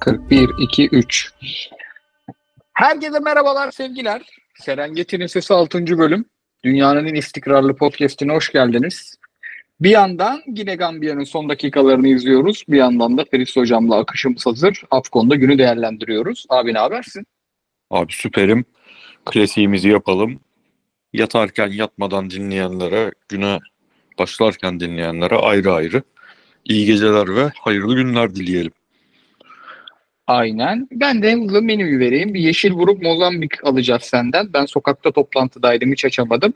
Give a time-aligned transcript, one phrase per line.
[0.00, 1.32] 41, 2, 3.
[2.72, 4.22] Herkese merhabalar sevgiler.
[4.60, 5.98] Serengeti'nin Sesi 6.
[5.98, 6.24] bölüm.
[6.64, 9.14] Dünyanın en istikrarlı podcastine hoş geldiniz.
[9.80, 12.64] Bir yandan yine Gambiya'nın son dakikalarını izliyoruz.
[12.68, 14.82] Bir yandan da Feris Hocam'la akışımız hazır.
[14.90, 16.46] Afkon'da günü değerlendiriyoruz.
[16.48, 17.26] Abi ne habersin?
[17.90, 18.64] Abi süperim.
[19.24, 20.40] Klasiğimizi yapalım.
[21.12, 23.58] Yatarken yatmadan dinleyenlere, güne
[24.18, 26.02] başlarken dinleyenlere ayrı ayrı
[26.64, 28.72] iyi geceler ve hayırlı günler dileyelim.
[30.28, 30.88] Aynen.
[30.92, 32.34] Ben de hızlı menüyü vereyim.
[32.34, 34.52] Bir yeşil vurup Mozambik alacağız senden.
[34.52, 36.54] Ben sokakta toplantıdaydım hiç açamadım.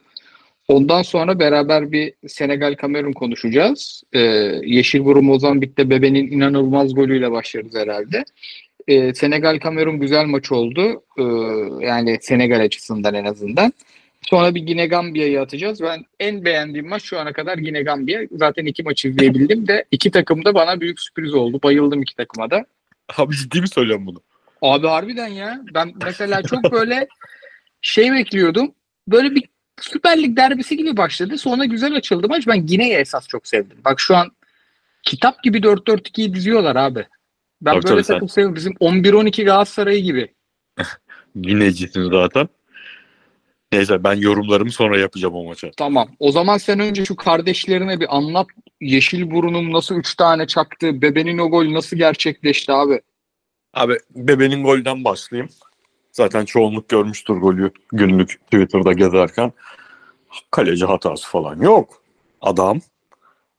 [0.68, 4.02] Ondan sonra beraber bir Senegal Kamerun konuşacağız.
[4.12, 4.20] Ee,
[4.64, 8.24] yeşil vurup Mozambik'te Bebe'nin inanılmaz golüyle başlarız herhalde.
[8.88, 11.02] Ee, Senegal Kamerun güzel maç oldu.
[11.18, 11.22] Ee,
[11.86, 13.72] yani Senegal açısından en azından.
[14.22, 15.82] Sonra bir Gine Gambiya'yı atacağız.
[15.82, 18.20] Ben en beğendiğim maç şu ana kadar Gine Gambiya.
[18.32, 21.60] Zaten iki maç izleyebildim de iki takım da bana büyük sürpriz oldu.
[21.62, 22.64] Bayıldım iki takıma da.
[23.16, 24.22] Abi ciddi mi söylüyorsun bunu?
[24.62, 25.60] Abi harbiden ya.
[25.74, 27.08] Ben mesela çok böyle
[27.80, 28.74] şey bekliyordum.
[29.08, 29.48] Böyle bir
[29.80, 31.38] Süper Lig derbisi gibi başladı.
[31.38, 32.46] Sonra güzel açıldı maç.
[32.46, 33.78] Ben Gine'yi esas çok sevdim.
[33.84, 34.32] Bak şu an
[35.02, 37.06] kitap gibi 4-4-2'yi diziyorlar abi.
[37.62, 38.56] Ben Tabii, böyle takım seviyorum.
[38.56, 40.34] Bizim 11-12 Galatasaray'ı gibi.
[41.34, 42.48] Yinecisin zaten.
[43.72, 45.70] Neyse ben yorumlarımı sonra yapacağım o maça.
[45.76, 46.08] Tamam.
[46.18, 48.46] O zaman sen önce şu kardeşlerine bir anlat.
[48.80, 51.02] Yeşil burunum nasıl 3 tane çaktı?
[51.02, 53.00] Bebenin o gol nasıl gerçekleşti abi?
[53.74, 55.50] Abi bebenin golden başlayayım.
[56.12, 59.52] Zaten çoğunluk görmüştür golü günlük Twitter'da gezerken.
[60.50, 62.02] Kaleci hatası falan yok.
[62.40, 62.80] Adam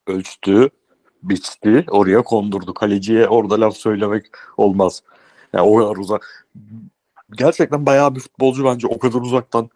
[0.08, 0.70] ölçtü,
[1.24, 2.74] biçti, oraya kondurdu.
[2.74, 4.26] Kaleciye orada laf söylemek
[4.58, 5.04] olmaz.
[5.54, 6.48] Yani o kadar uzak.
[7.38, 9.70] Gerçekten bayağı bir futbolcu bence o kadar uzaktan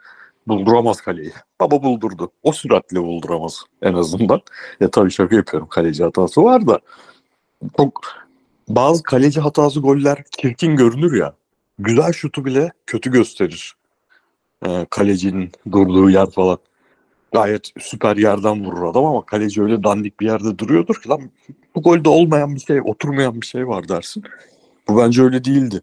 [0.47, 1.31] bulduramaz kaleyi.
[1.61, 2.31] Baba buldurdu.
[2.43, 4.41] O süratle bulduramaz en azından.
[4.79, 5.67] Ya tabii şaka yapıyorum.
[5.69, 6.79] Kaleci hatası var da.
[7.77, 8.01] Çok
[8.69, 11.33] bazı kaleci hatası goller çirkin görünür ya.
[11.79, 13.75] Güzel şutu bile kötü gösterir.
[14.65, 16.57] Ee, kalecinin durduğu yer falan.
[17.33, 21.21] Gayet süper yerden vurur adam ama kaleci öyle dandik bir yerde duruyordur ki lan
[21.75, 24.23] bu golde olmayan bir şey, oturmayan bir şey var dersin.
[24.87, 25.81] Bu bence öyle değildi.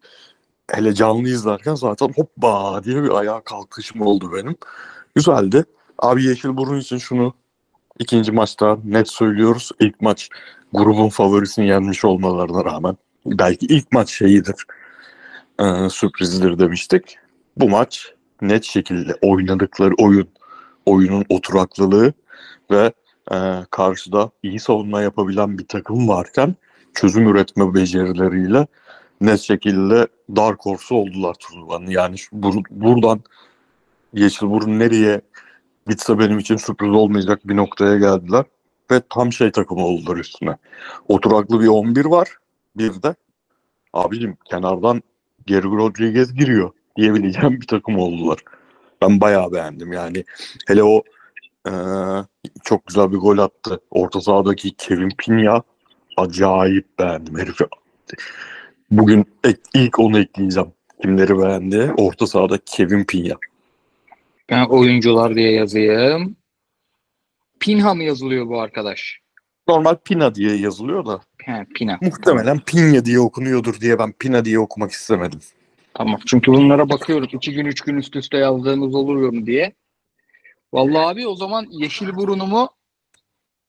[0.71, 4.57] Hele canlı izlerken zaten hoppa diye bir ayağa kalkışım oldu benim.
[5.15, 5.65] Güzeldi.
[5.99, 7.35] Abi Yeşil Burun için şunu
[7.99, 9.71] ikinci maçta net söylüyoruz.
[9.81, 10.29] İlk maç
[10.73, 14.55] grubun favorisini yenmiş olmalarına rağmen belki ilk maç şeyidir
[15.59, 17.19] e, sürprizdir demiştik.
[17.57, 20.29] Bu maç net şekilde oynadıkları oyun,
[20.87, 22.13] oyunun oturaklılığı
[22.71, 22.93] ve
[23.33, 23.37] e,
[23.71, 26.55] karşıda iyi savunma yapabilen bir takım varken
[26.95, 28.67] çözüm üretme becerileriyle
[29.21, 31.87] net şekilde dark horse oldular turnuvanın.
[31.87, 33.23] Yani şu, bur- buradan
[34.15, 35.21] Yeşilburun nereye
[35.89, 38.45] gitse benim için sürpriz olmayacak bir noktaya geldiler.
[38.91, 40.57] Ve tam şey takımı oldular üstüne.
[41.09, 42.29] Oturaklı bir 11 var.
[42.77, 43.15] Bir de
[43.93, 45.03] abicim kenardan
[45.47, 48.39] Geri Rodriguez giriyor diyebileceğim bir takım oldular.
[49.03, 50.25] Ben bayağı beğendim yani.
[50.67, 51.03] Hele o
[51.67, 51.73] eee,
[52.65, 53.81] çok güzel bir gol attı.
[53.91, 55.63] Orta sahadaki Kevin Pina
[56.17, 57.65] acayip beğendim herifi.
[58.91, 60.73] Bugün ek- ilk onu ekleyeceğim.
[61.03, 61.93] Kimleri beğendi?
[61.97, 63.35] Orta sahada Kevin Pina.
[64.51, 66.37] Ben oyuncular diye yazayım.
[67.61, 69.19] Pinha mı yazılıyor bu arkadaş?
[69.69, 71.99] Normal Pina diye yazılıyor da He, Pina.
[72.03, 75.41] muhtemelen Pinya diye okunuyordur diye ben Pina diye okumak istemedim.
[75.95, 76.21] Tamam.
[76.27, 77.29] Çünkü bunlara bakıyoruz.
[77.35, 79.73] iki gün, üç gün üst üste yazdığımız oluyor mu diye.
[80.73, 82.69] Vallahi abi o zaman yeşil burunumu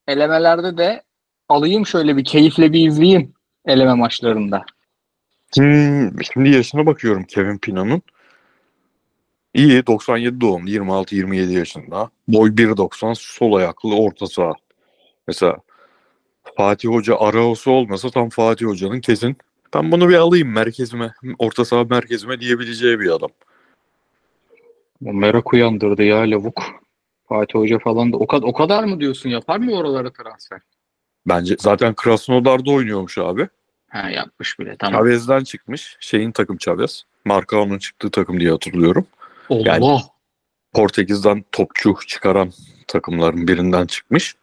[0.07, 1.03] elemelerde de
[1.49, 3.33] alayım şöyle bir keyifle bir izleyeyim
[3.65, 4.65] eleme maçlarında.
[5.53, 8.01] Hmm, şimdi yaşına bakıyorum Kevin Pina'nın.
[9.53, 12.09] İyi 97 doğumlu 26-27 yaşında.
[12.27, 14.53] Boy 1.90 sol ayaklı orta saha.
[15.27, 15.57] Mesela
[16.57, 19.37] Fatih Hoca Araosu olmasa tam Fatih Hoca'nın kesin
[19.73, 23.29] ben bunu bir alayım merkezime, orta saha merkezime diyebileceği bir adam.
[25.01, 26.63] Merak uyandırdı ya lavuk.
[27.29, 30.59] Fatih Hoca falan da o kadar o kadar mı diyorsun yapar mı oralara transfer?
[31.27, 33.47] Bence zaten Krasnodar'da oynuyormuş abi.
[33.95, 34.99] Ha yapmış bile tamam.
[34.99, 35.97] Chavez'den çıkmış.
[35.99, 37.03] Şeyin takım Chavez.
[37.25, 39.07] Marcao'nun çıktığı takım diye hatırlıyorum.
[39.49, 39.61] Allah.
[39.65, 40.01] yani-
[40.73, 42.51] Portekiz'den topçu çıkaran
[42.87, 44.35] takımların birinden çıkmış.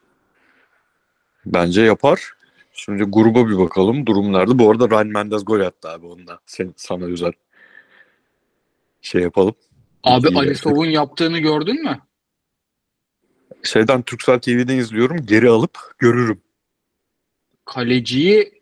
[1.46, 2.32] Bence yapar.
[2.72, 4.06] Şimdi gruba bir bakalım.
[4.06, 4.58] Durum nerede?
[4.58, 6.40] Bu arada Ryan Mendes gol attı abi onda.
[6.46, 7.32] Sen, sana özel
[9.02, 9.54] şey yapalım.
[10.04, 10.38] Abi İyi.
[10.38, 12.00] Ali Sov'un yaptığını gördün mü?
[13.62, 15.26] Şeyden Türksel TV'den izliyorum.
[15.26, 16.40] Geri alıp görürüm.
[17.64, 18.61] Kaleciyi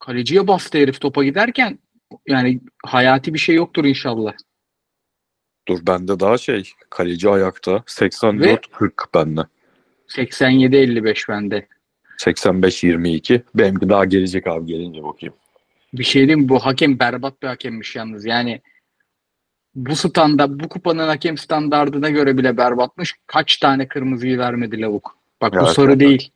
[0.00, 1.78] kaleciye bastı herif topa giderken
[2.28, 4.32] yani hayati bir şey yoktur inşallah.
[5.68, 6.70] Dur bende daha şey.
[6.90, 7.72] Kaleci ayakta.
[7.72, 9.40] 84-40 bende.
[10.08, 11.66] 87-55 bende.
[12.18, 13.42] 85-22.
[13.54, 15.34] Benimki daha gelecek abi gelince bakayım.
[15.92, 16.48] Bir şey diyeyim?
[16.48, 18.26] Bu hakem berbat bir hakemmiş yalnız.
[18.26, 18.60] Yani
[19.74, 23.14] bu standa, bu kupanın hakem standardına göre bile berbatmış.
[23.26, 25.16] Kaç tane kırmızıyı vermedi lavuk.
[25.42, 26.00] Bak bu Evet, sarı evet.
[26.00, 26.30] değil.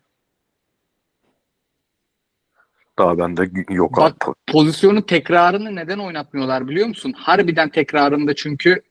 [2.98, 4.34] Daha bende yok Bak abi.
[4.46, 7.12] pozisyonun tekrarını neden oynatmıyorlar biliyor musun?
[7.16, 8.82] Harbiden tekrarında çünkü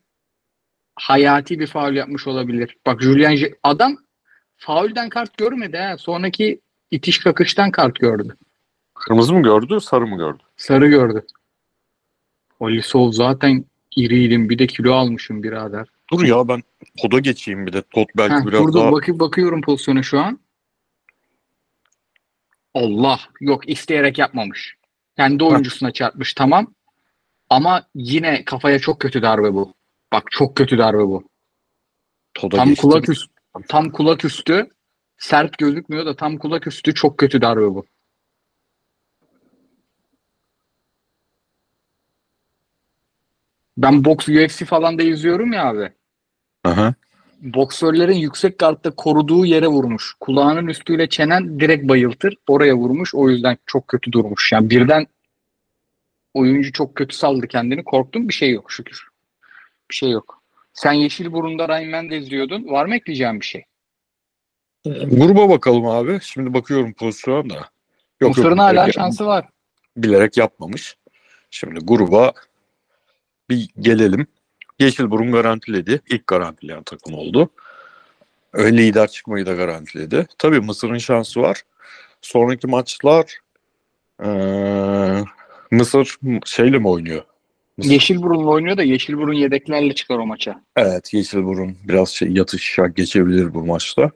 [0.96, 2.76] hayati bir faul yapmış olabilir.
[2.86, 3.96] Bak Julian adam
[4.56, 5.98] faulden kart görmedi ha.
[5.98, 6.60] Sonraki
[6.90, 8.36] itiş kakıştan kart gördü.
[8.94, 10.42] Kırmızı mı gördü, sarı mı gördü?
[10.56, 11.26] Sarı gördü.
[12.60, 13.64] Olisov zaten
[13.96, 14.48] iriydim.
[14.50, 15.86] Bir de kilo almışım birader.
[16.12, 16.62] Dur ya ben
[17.02, 17.82] koda geçeyim bir de.
[17.82, 20.38] Tot belki Heh, biraz dur dur daha bakı- bakıyorum pozisyona şu an.
[22.74, 24.76] Allah yok isteyerek yapmamış.
[25.16, 26.74] Kendi oyuncusuna çarpmış tamam.
[27.50, 29.74] Ama yine kafaya çok kötü darbe bu.
[30.12, 31.28] Bak çok kötü darbe bu.
[32.34, 32.82] Toda Tam geçti.
[32.82, 33.32] kulak üstü,
[33.68, 34.70] tam kulak üstü
[35.18, 37.84] sert gözükmüyor da tam kulak üstü çok kötü darbe bu.
[43.76, 45.92] Ben boks UFC falan da izliyorum ya abi.
[46.64, 46.94] Aha.
[47.44, 50.14] Boksörlerin yüksek gardta koruduğu yere vurmuş.
[50.20, 52.36] Kulağının üstüyle çenen direkt bayıltır.
[52.48, 53.14] Oraya vurmuş.
[53.14, 54.52] O yüzden çok kötü durmuş.
[54.52, 55.06] Yani birden
[56.34, 57.84] oyuncu çok kötü saldı kendini.
[57.84, 58.28] Korktum.
[58.28, 59.08] Bir şey yok şükür.
[59.90, 60.42] Bir şey yok.
[60.72, 62.66] Sen Yeşilburun'da Ryan Mendez diyordun.
[62.68, 63.64] Var mı ekleyeceğim bir şey?
[64.84, 66.18] Gruba bakalım abi.
[66.22, 67.68] Şimdi bakıyorum pozisyona da.
[68.20, 69.48] Yok, Mısır'ın hala bilerek, şansı var.
[69.96, 70.96] bilerek yapmamış.
[71.50, 72.32] Şimdi gruba
[73.50, 74.26] bir gelelim.
[74.78, 76.00] Yeşilburun garantiledi.
[76.10, 77.48] İlk garantileyen takım oldu.
[78.52, 80.26] Öyle lider çıkmayı da garantiledi.
[80.38, 81.62] Tabii Mısır'ın şansı var.
[82.22, 83.38] Sonraki maçlar
[84.24, 85.24] eee,
[85.70, 87.24] Mısır şeyle mi oynuyor?
[87.78, 90.60] Mısır- Yeşilburun'la oynuyor da Yeşilburun yedeklerle çıkar o maça.
[90.76, 94.10] Evet Yeşilburun biraz şey yatışa geçebilir bu maçta.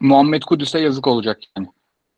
[0.00, 1.68] Muhammed Kudüs'e yazık olacak yani.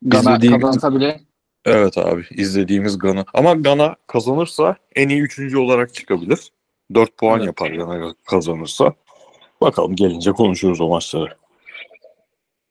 [0.03, 1.21] Gana kazansa bile
[1.67, 3.25] Evet abi izlediğimiz Gana.
[3.35, 6.53] Ama Gana kazanırsa en iyi üçüncü olarak çıkabilir.
[6.95, 7.47] 4 puan Evet.
[7.47, 8.93] yapar Gana kazanırsa.
[9.61, 11.37] Bakalım gelince konuşuruz o maçları.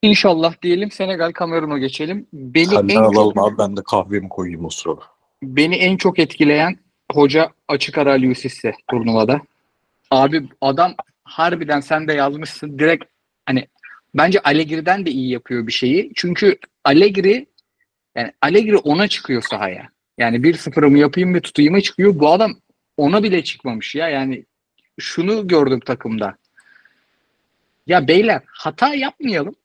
[0.01, 2.27] İnşallah diyelim Senegal Kamerun'a geçelim.
[2.33, 5.01] Beni Senden en çok alalım abi ben de kahvemi koyayım o sırada.
[5.44, 6.77] beni en çok etkileyen
[7.12, 9.41] hoca açık ara Luis'se turnuvada.
[10.12, 10.94] Abi adam
[11.24, 13.06] harbiden sen de yazmışsın direkt
[13.45, 13.68] hani
[14.15, 16.12] bence Allegri'den de iyi yapıyor bir şeyi.
[16.15, 17.45] Çünkü Allegri
[18.15, 19.89] yani Allegri ona çıkıyor sahaya.
[20.17, 22.19] Yani 1-0'ımı yapayım ve tutayım'a çıkıyor.
[22.19, 22.56] Bu adam
[22.97, 24.09] ona bile çıkmamış ya.
[24.09, 24.45] Yani
[25.00, 26.38] şunu gördüm takımda.
[27.88, 29.56] Ya beyler hata yapmayalım.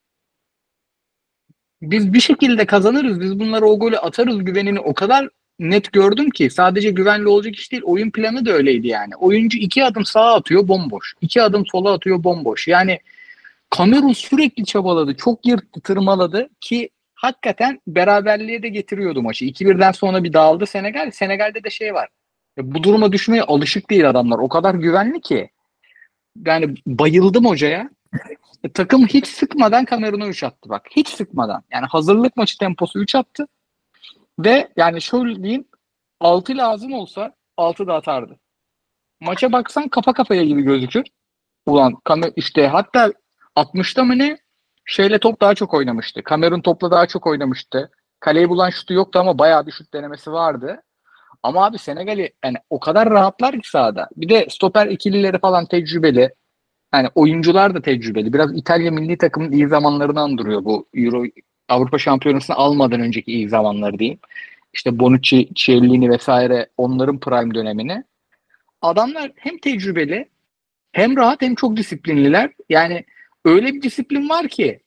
[1.83, 3.21] Biz bir şekilde kazanırız.
[3.21, 7.73] Biz bunlara o golü atarız güvenini o kadar net gördüm ki sadece güvenli olacak iş
[7.73, 7.83] değil.
[7.85, 9.17] Oyun planı da öyleydi yani.
[9.17, 11.15] Oyuncu iki adım sağa atıyor bomboş.
[11.21, 12.69] iki adım sola atıyor bomboş.
[12.69, 12.99] Yani
[13.71, 15.15] Kamerun sürekli çabaladı.
[15.17, 16.91] Çok yırttı, tırmaladı ki
[17.21, 19.45] hakikaten beraberliğe de getiriyordu maçı.
[19.45, 21.11] 2-1'den sonra bir dağıldı Senegal.
[21.11, 22.09] Senegal'de de şey var.
[22.59, 24.39] Bu duruma düşmeye alışık değil adamlar.
[24.39, 25.51] O kadar güvenli ki.
[26.47, 27.91] Yani bayıldım hocaya.
[28.65, 30.87] E, takım hiç sıkmadan Kamerun'a 3 attı bak.
[30.91, 31.63] Hiç sıkmadan.
[31.73, 33.49] Yani hazırlık maçı temposu 3 attı.
[34.39, 35.65] Ve yani şöyle diyeyim
[36.21, 38.39] 6 lazım olsa 6 da atardı.
[39.21, 41.05] Maça baksan kafa kafaya gibi gözükür.
[41.67, 43.13] Ulan Kamer işte hatta
[43.57, 44.39] 60'ta mı ne
[44.91, 46.23] şeyle top daha çok oynamıştı.
[46.23, 47.91] Kamerun topla daha çok oynamıştı.
[48.21, 50.83] Kaleyi bulan şutu yoktu ama bayağı bir şut denemesi vardı.
[51.43, 54.09] Ama abi Senegal'i yani o kadar rahatlar ki sahada.
[54.17, 56.35] Bir de stoper ikilileri falan tecrübeli.
[56.95, 58.33] Yani oyuncular da tecrübeli.
[58.33, 61.25] Biraz İtalya milli takımın iyi zamanlarını andırıyor bu Euro
[61.69, 64.19] Avrupa Şampiyonası'nı almadan önceki iyi zamanları diyeyim.
[64.73, 68.05] İşte Bonucci, Chiellini vesaire onların prime dönemini.
[68.83, 70.29] Adamlar hem tecrübeli
[70.93, 72.51] hem rahat hem çok disiplinliler.
[72.69, 73.05] Yani
[73.45, 74.81] öyle bir disiplin var ki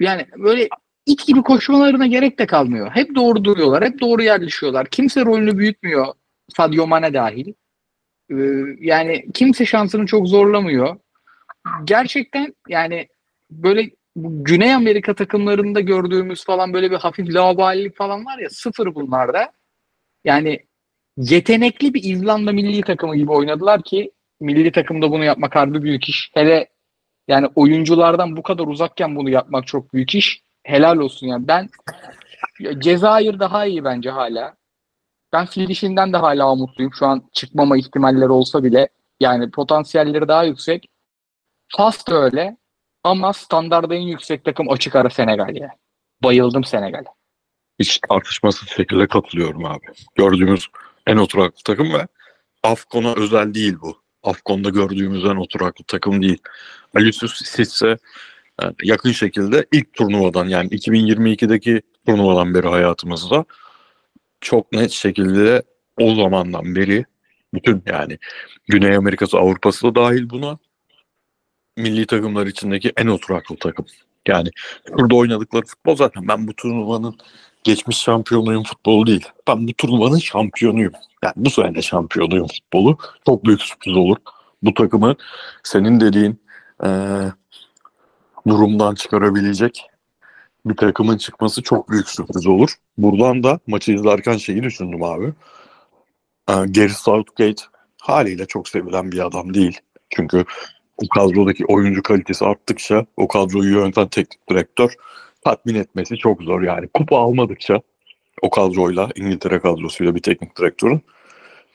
[0.00, 0.68] yani böyle
[1.06, 2.90] it gibi koşmalarına gerek de kalmıyor.
[2.90, 4.86] Hep doğru duruyorlar, hep doğru yerleşiyorlar.
[4.86, 6.06] Kimse rolünü büyütmüyor.
[6.56, 7.52] Sadio Mane dahil.
[8.30, 8.34] Ee,
[8.80, 10.96] yani kimse şansını çok zorlamıyor.
[11.84, 13.08] Gerçekten yani
[13.50, 19.52] böyle Güney Amerika takımlarında gördüğümüz falan böyle bir hafif laubalilik falan var ya sıfır bunlarda.
[20.24, 20.60] Yani
[21.16, 26.30] yetenekli bir İzlanda milli takımı gibi oynadılar ki milli takımda bunu yapmak harbi büyük iş.
[26.34, 26.68] Hele
[27.28, 30.42] yani oyunculardan bu kadar uzakken bunu yapmak çok büyük iş.
[30.64, 31.48] Helal olsun yani.
[31.48, 31.68] Ben
[32.78, 34.56] Cezayir daha iyi bence hala.
[35.32, 36.92] Ben fil dişinden de hala umutluyum.
[36.98, 38.88] Şu an çıkmama ihtimalleri olsa bile
[39.20, 40.88] yani potansiyelleri daha yüksek.
[41.68, 42.56] Fas da öyle.
[43.04, 45.68] Ama standarda en yüksek takım açık ara Senegal.
[46.22, 47.08] Bayıldım Senegal'e.
[47.78, 49.86] Hiç tartışmasız şekilde katılıyorum abi.
[50.14, 50.66] Gördüğümüz
[51.06, 52.06] en oturaklı takım ve
[52.62, 54.05] Afkon'a özel değil bu.
[54.26, 56.38] Afkon'da gördüğümüz en oturaklı takım değil.
[56.94, 57.98] Alisius Sisse
[58.62, 63.44] Yani yakın şekilde ilk turnuvadan yani 2022'deki turnuvadan beri hayatımızda
[64.40, 65.62] çok net şekilde
[66.00, 67.04] o zamandan beri
[67.54, 68.18] bütün yani
[68.68, 70.58] Güney Amerika'sı Avrupa'sı da dahil buna
[71.76, 73.86] milli takımlar içindeki en oturaklı takım.
[74.28, 74.50] Yani
[74.92, 77.18] burada oynadıkları futbol zaten ben bu turnuvanın
[77.66, 79.28] geçmiş şampiyonuyum futbolu değil.
[79.48, 80.92] Ben bu turnuvanın şampiyonuyum.
[81.24, 82.98] Yani bu sene şampiyonuyum futbolu.
[83.26, 84.16] Çok büyük sürpriz olur.
[84.62, 85.16] Bu takımı
[85.62, 86.40] senin dediğin
[86.84, 86.88] e,
[88.48, 89.86] durumdan çıkarabilecek
[90.66, 92.74] bir takımın çıkması çok büyük sürpriz olur.
[92.98, 95.26] Buradan da maçı izlerken şeyi düşündüm abi.
[96.48, 97.62] E, Gary Southgate
[98.00, 99.80] haliyle çok sevilen bir adam değil.
[100.10, 100.44] Çünkü
[100.96, 104.96] o kadrodaki oyuncu kalitesi arttıkça o kadroyu yöneten teknik direktör
[105.44, 106.88] tatmin etmesi çok zor yani.
[106.94, 107.80] Kupa almadıkça
[108.42, 111.02] o kadroyla İngiltere kadrosuyla bir teknik direktörün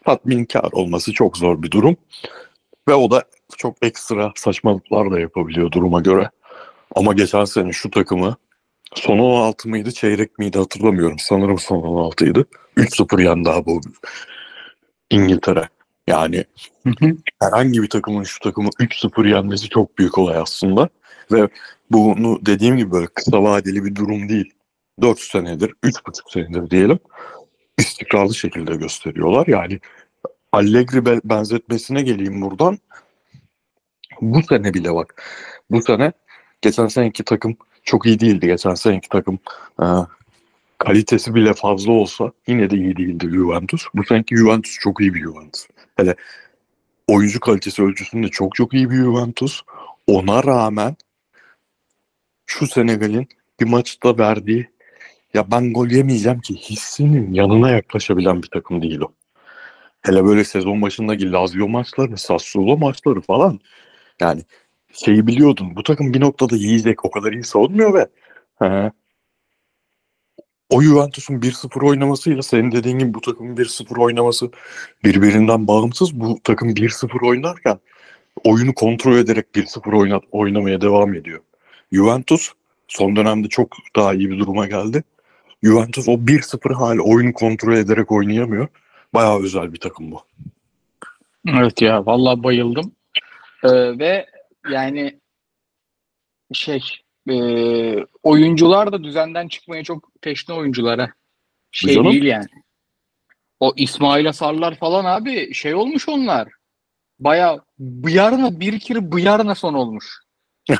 [0.05, 1.97] tatminkar olması çok zor bir durum.
[2.87, 3.23] Ve o da
[3.57, 6.29] çok ekstra saçmalıklar da yapabiliyor duruma göre.
[6.95, 8.35] Ama geçen sene şu takımı
[8.95, 11.19] son 16 mıydı çeyrek miydi hatırlamıyorum.
[11.19, 12.45] Sanırım son 16'ydı.
[12.77, 13.81] 3-0 yendi abi bu
[15.09, 15.69] İngiltere.
[16.07, 16.45] Yani
[17.41, 20.89] herhangi bir takımın şu takımı 3-0 yenmesi çok büyük olay aslında.
[21.31, 21.49] Ve
[21.93, 24.53] bunu dediğim gibi böyle kısa vadeli bir durum değil.
[25.01, 26.99] 4 senedir, 3,5 senedir diyelim
[27.81, 29.47] istikrarlı şekilde gösteriyorlar.
[29.47, 29.79] Yani
[30.51, 32.79] Allegri benzetmesine geleyim buradan.
[34.21, 35.23] Bu sene bile bak.
[35.71, 36.11] Bu sene
[36.61, 38.47] geçen seneki takım çok iyi değildi.
[38.47, 39.39] Geçen seneki takım
[39.81, 39.85] e,
[40.77, 43.85] kalitesi bile fazla olsa yine de iyi değildi Juventus.
[43.93, 45.67] Bu seneki Juventus çok iyi bir Juventus.
[45.95, 46.15] Hele
[47.07, 49.61] oyuncu kalitesi ölçüsünde çok çok iyi bir Juventus.
[50.07, 50.95] Ona rağmen
[52.51, 53.27] şu Senegal'in
[53.59, 54.69] bir maçta verdiği
[55.33, 59.13] ya ben gol yemeyeceğim ki hissinin yanına yaklaşabilen bir takım değil o.
[60.01, 63.59] Hele böyle sezon başındaki Lazio maçları, Sassuolo maçları falan.
[64.21, 64.41] Yani
[64.93, 65.75] şeyi biliyordun.
[65.75, 67.05] Bu takım bir noktada yiyecek.
[67.05, 68.07] O kadar iyi savunmuyor ve
[68.59, 68.91] he,
[70.69, 74.51] o Juventus'un 1-0 oynamasıyla senin dediğin gibi bu takımın 1-0 oynaması
[75.03, 76.19] birbirinden bağımsız.
[76.19, 77.79] Bu takım 1-0 oynarken
[78.43, 81.41] oyunu kontrol ederek 1-0 oynat, oynamaya devam ediyor.
[81.91, 82.51] Juventus
[82.87, 85.03] son dönemde çok daha iyi bir duruma geldi.
[85.63, 88.67] Juventus o 1-0 hali oyunu kontrol ederek oynayamıyor.
[89.13, 90.21] Bayağı özel bir takım bu.
[91.47, 92.91] Evet ya vallahi bayıldım.
[93.63, 94.25] Ee, ve
[94.69, 95.19] yani
[96.53, 96.81] şey
[97.29, 97.35] e,
[98.23, 101.13] oyuncular da düzenden çıkmaya çok teşne oyunculara.
[101.71, 102.11] Şey Canım.
[102.11, 102.47] değil yani.
[103.59, 106.47] O İsmail Asarlar falan abi şey olmuş onlar.
[107.19, 110.21] Baya bıyarına bir kere bıyarına son olmuş.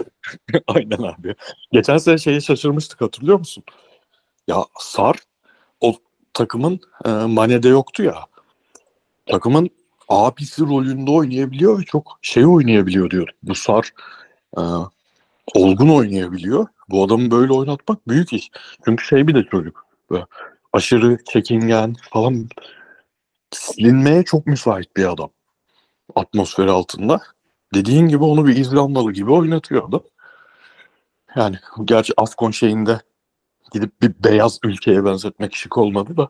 [0.67, 1.35] Aynen abi.
[1.71, 3.63] Geçen sene şeyi şaşırmıştık hatırlıyor musun?
[4.47, 5.15] Ya Sar
[5.81, 5.95] o
[6.33, 8.25] takımın e, Mane'de yoktu ya.
[9.25, 9.69] Takımın
[10.09, 13.29] abisi rolünde oynayabiliyor ve çok şey oynayabiliyor diyor.
[13.43, 13.91] Bu Sar
[14.57, 14.61] e,
[15.55, 16.67] olgun oynayabiliyor.
[16.89, 18.51] Bu adamı böyle oynatmak büyük iş.
[18.85, 19.85] Çünkü şey bir de çocuk.
[20.09, 20.25] Böyle
[20.73, 22.49] aşırı çekingen falan
[23.51, 25.29] silinmeye çok müsait bir adam.
[26.15, 27.21] Atmosferi altında.
[27.73, 30.03] Dediğin gibi onu bir İzlandalı gibi oynatıyor adam.
[31.35, 33.01] Yani gerçi Afkon şeyinde
[33.73, 36.29] gidip bir beyaz ülkeye benzetmek şık olmadı da.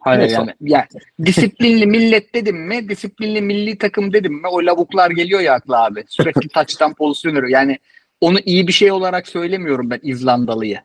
[0.00, 0.34] Hayır Neyse.
[0.34, 0.86] yani, yani
[1.24, 6.04] disiplinli millet dedim mi, disiplinli milli takım dedim mi o lavuklar geliyor ya akla abi.
[6.08, 7.48] Sürekli taçtan pozisyon arıyor.
[7.48, 7.78] Yani
[8.20, 10.80] onu iyi bir şey olarak söylemiyorum ben İzlandalıyı.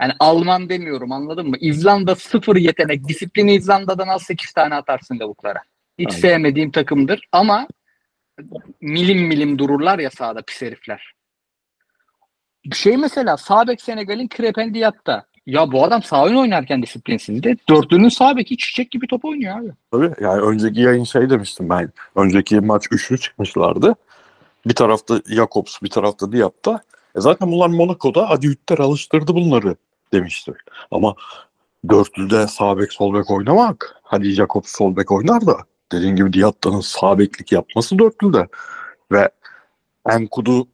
[0.00, 1.56] Yani Alman demiyorum anladın mı?
[1.60, 3.08] İzlanda sıfır yetenek.
[3.08, 5.60] Disiplini İzlanda'dan al 8 tane atarsın lavuklara.
[5.98, 6.20] Hiç Aynen.
[6.20, 7.68] sevmediğim takımdır ama
[8.80, 11.14] milim milim dururlar ya sahada pis herifler.
[12.72, 15.26] Şey mesela Sabek Senegal'in Krependiat'ta.
[15.46, 17.56] Ya bu adam sağ ön oynarken disiplinsizdi.
[17.68, 19.70] Dörtlünün sağ beki çiçek gibi top oynuyor abi.
[19.90, 21.92] Tabii yani önceki yayın şey demiştim ben.
[22.16, 23.94] Önceki maç üçlü çıkmışlardı.
[24.66, 26.82] Bir tarafta Jakobs bir tarafta Diab'da.
[27.16, 29.76] E zaten bunlar Monaco'da Adi Hütter alıştırdı bunları
[30.12, 30.56] demiştir.
[30.90, 31.14] Ama
[31.88, 34.00] dörtlüde sağ bek sol bek oynamak.
[34.02, 35.56] Hadi Jakobs sol bek oynar da
[35.92, 38.48] dediğin gibi Diatta'nın sağ beklik yapması dörtlüde.
[39.12, 39.30] Ve
[40.08, 40.68] Enkudu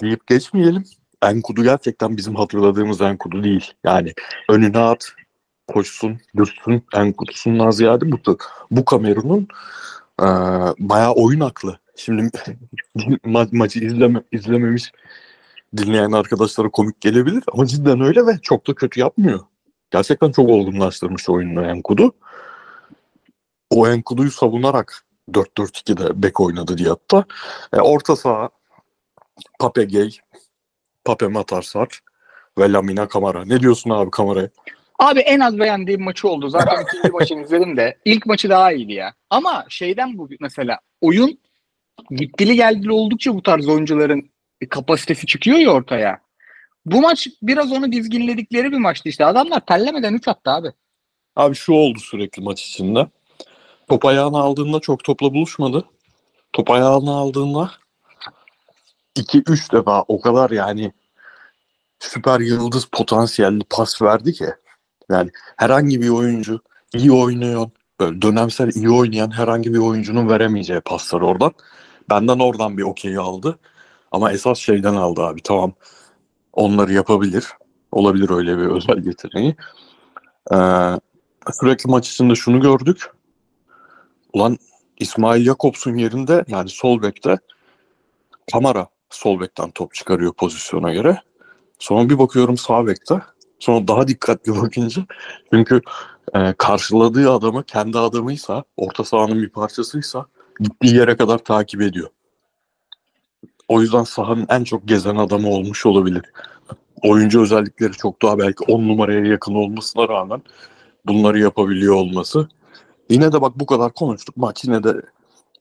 [0.00, 0.84] deyip geçmeyelim.
[1.22, 3.72] Enkudu gerçekten bizim hatırladığımız Enkudu değil.
[3.84, 4.12] Yani
[4.48, 5.12] önüne at,
[5.66, 8.18] koşsun, dursun, Enkudu'sundan ziyade bu,
[8.70, 9.48] bu Kamerun'un
[10.20, 10.26] e,
[10.78, 11.78] bayağı oyun aklı.
[11.96, 12.22] Şimdi
[13.24, 14.92] ma- maçı izleme, izlememiş
[15.76, 19.40] dinleyen arkadaşlara komik gelebilir ama cidden öyle ve çok da kötü yapmıyor.
[19.90, 22.12] Gerçekten çok olgunlaştırmış oyununu Enkudu.
[23.70, 27.24] O Enkudu'yu savunarak 4-4-2'de bek oynadı diye hatta.
[27.72, 28.50] E, orta saha
[29.58, 30.10] Pape Gay,
[31.04, 32.00] Pape Matarsar
[32.58, 33.44] ve Lamina Kamara.
[33.44, 34.48] Ne diyorsun abi Kamara'ya?
[34.98, 36.48] Abi en az beğendiğim maçı oldu.
[36.48, 37.98] Zaten ikinci maçını izledim de.
[38.04, 39.14] ilk maçı daha iyiydi ya.
[39.30, 41.38] Ama şeyden bu mesela oyun
[42.10, 44.30] gittili geldili oldukça bu tarz oyuncuların
[44.70, 46.20] kapasitesi çıkıyor ya ortaya.
[46.86, 49.24] Bu maç biraz onu dizginledikleri bir maçtı işte.
[49.24, 50.72] Adamlar terlemeden 3 attı abi.
[51.36, 53.06] Abi şu oldu sürekli maç içinde.
[53.88, 55.84] Top ayağına aldığında çok topla buluşmadı.
[56.52, 57.70] Top ayağına aldığında
[59.16, 60.92] 2-3 defa o kadar yani
[62.00, 64.46] süper yıldız potansiyelli pas verdi ki.
[65.10, 66.60] Yani herhangi bir oyuncu
[66.94, 71.52] iyi oynuyor, böyle dönemsel iyi oynayan herhangi bir oyuncunun veremeyeceği paslar oradan.
[72.10, 73.58] Benden oradan bir okey aldı.
[74.12, 75.42] Ama esas şeyden aldı abi.
[75.42, 75.72] Tamam
[76.52, 77.46] onları yapabilir.
[77.92, 79.56] Olabilir öyle bir özel yeteneği.
[80.52, 80.56] Ee,
[81.52, 83.10] sürekli maç içinde şunu gördük.
[84.36, 84.58] Ulan
[84.98, 87.38] İsmail Jakobs'un yerinde yani sol bekte
[88.52, 91.20] Kamara sol bekten top çıkarıyor pozisyona göre.
[91.78, 93.20] Sonra bir bakıyorum sağ bekte.
[93.58, 95.02] Sonra daha dikkatli bakınca
[95.52, 95.80] çünkü
[96.34, 100.26] e, karşıladığı adamı kendi adamıysa, orta sahanın bir parçasıysa
[100.60, 102.08] gittiği yere kadar takip ediyor.
[103.68, 106.22] O yüzden sahanın en çok gezen adamı olmuş olabilir.
[107.02, 110.42] Oyuncu özellikleri çok daha belki 10 numaraya yakın olmasına rağmen
[111.06, 112.48] bunları yapabiliyor olması.
[113.10, 114.36] Yine de bak bu kadar konuştuk.
[114.36, 114.92] Maç yine de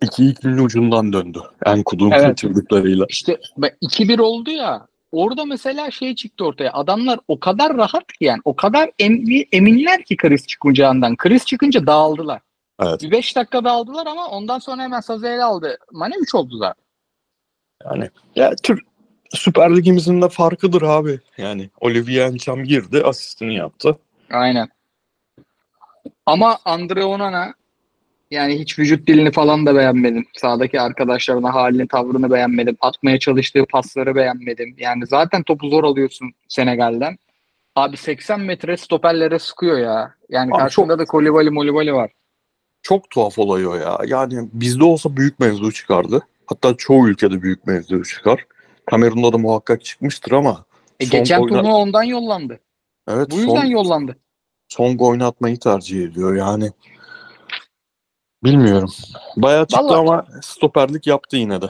[0.01, 1.39] 2-2'nin ucundan döndü.
[1.65, 2.23] En kudum Evet.
[2.25, 3.05] kaçırdıklarıyla.
[3.09, 4.87] İşte be- 2-1 oldu ya.
[5.11, 6.73] Orada mesela şey çıktı ortaya.
[6.73, 8.41] Adamlar o kadar rahat ki yani.
[8.45, 11.15] O kadar em- eminler ki kriz çıkacağından.
[11.15, 12.41] Kriz çıkınca dağıldılar.
[12.81, 13.01] Evet.
[13.03, 15.77] Bir 5 dakika dağıldılar ama ondan sonra hemen sazı ele aldı.
[15.91, 16.83] Mane 3 oldu zaten.
[17.85, 18.81] Yani ya tür
[19.29, 21.19] Süper Ligimizin de farkıdır abi.
[21.37, 23.97] Yani Olivier Encham girdi, asistini yaptı.
[24.31, 24.67] Aynen.
[26.25, 27.53] Ama Andre Onana
[28.31, 30.25] yani hiç vücut dilini falan da beğenmedim.
[30.33, 32.77] Sağdaki arkadaşlarına halini, tavrını beğenmedim.
[32.81, 34.75] Atmaya çalıştığı pasları beğenmedim.
[34.77, 37.17] Yani zaten topu zor alıyorsun Senegal'den.
[37.75, 40.13] Abi 80 metre stoperlere sıkıyor ya.
[40.29, 42.11] Yani Abi karşında da Kolibali Molibali var.
[42.81, 43.97] Çok tuhaf olay o ya.
[44.07, 46.21] Yani bizde olsa büyük mevzu çıkardı.
[46.45, 48.45] Hatta çoğu ülkede büyük mevzu çıkar.
[48.85, 50.65] Kamerun'da da muhakkak çıkmıştır ama
[50.99, 52.59] E, geçen oyna- turnuva ondan yollandı.
[53.07, 54.17] evet Bu yüzden son, yollandı.
[54.69, 56.71] Son oynatmayı tercih ediyor yani.
[58.43, 58.89] Bilmiyorum.
[59.37, 61.65] Bayağı çıktı Vallahi- ama stoperlik yaptı yine de.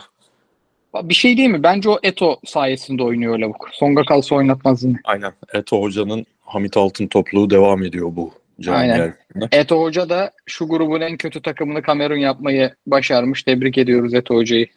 [1.03, 1.63] Bir şey değil mi?
[1.63, 3.69] Bence o Eto sayesinde oynuyor lavuk.
[3.73, 4.97] Songa kalsa oynatmaz yine.
[5.03, 5.34] Aynen.
[5.53, 8.34] Eto Hoca'nın Hamit Altın topluğu devam ediyor bu
[8.67, 8.88] Aynen.
[8.95, 9.13] camiayla.
[9.51, 13.43] Eto Hoca da şu grubun en kötü takımını Kamerun yapmayı başarmış.
[13.43, 14.67] Tebrik ediyoruz Eto Hoca'yı.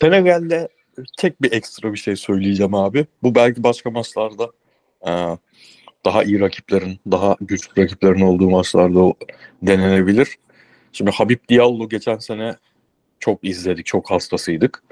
[0.00, 0.68] Senegal'de
[1.18, 3.06] tek bir ekstra bir şey söyleyeceğim abi.
[3.22, 4.50] Bu belki başka maçlarda
[5.08, 5.10] e,
[6.04, 9.14] daha iyi rakiplerin, daha güçlü rakiplerin olduğu maçlarda o
[9.62, 10.28] denenebilir.
[10.92, 12.56] Şimdi Habib Diallo geçen sene
[13.20, 14.82] çok izledik, çok hastasıydık.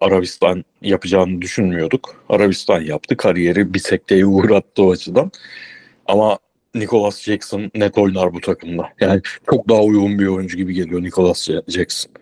[0.00, 2.24] Arabistan yapacağını düşünmüyorduk.
[2.28, 3.16] Arabistan yaptı.
[3.16, 5.30] Kariyeri bir sekteye uğrattı o açıdan.
[6.06, 6.38] Ama
[6.74, 8.88] Nicholas Jackson net oynar bu takımda.
[9.00, 12.12] Yani çok daha uygun bir oyuncu gibi geliyor Nicholas Jackson.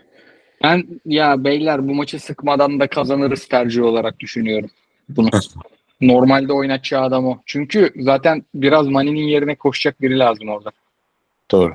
[0.62, 4.70] Ben ya beyler bu maçı sıkmadan da kazanırız tercih olarak düşünüyorum
[5.08, 5.28] bunu.
[6.00, 7.38] Normalde oynatacağı adam o.
[7.46, 10.70] Çünkü zaten biraz Mane'nin yerine koşacak biri lazım orada.
[11.50, 11.74] Doğru.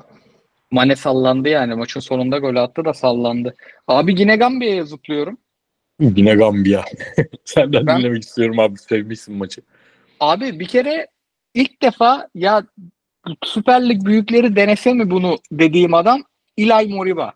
[0.72, 1.76] Mane sallandı yani.
[1.76, 3.56] Maçın sonunda gol attı da sallandı.
[3.88, 5.38] Abi yine Gambia'ya zıplıyorum.
[6.00, 6.86] Yine Gambiya.
[7.46, 8.78] Senden Ben- dinlemek istiyorum abi.
[8.78, 9.62] Sevmişsin maçı.
[10.20, 11.08] Abi bir kere
[11.54, 12.64] ilk defa ya
[13.44, 16.24] Süper Lig büyükleri denese mi bunu dediğim adam
[16.58, 17.34] İlay Moriba.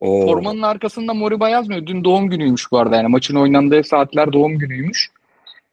[0.00, 0.26] Oo.
[0.26, 1.86] Formanın arkasında Moriba yazmıyor.
[1.86, 3.08] Dün doğum günüymüş bu arada yani.
[3.08, 5.10] Maçın oynandığı saatler doğum günüymüş.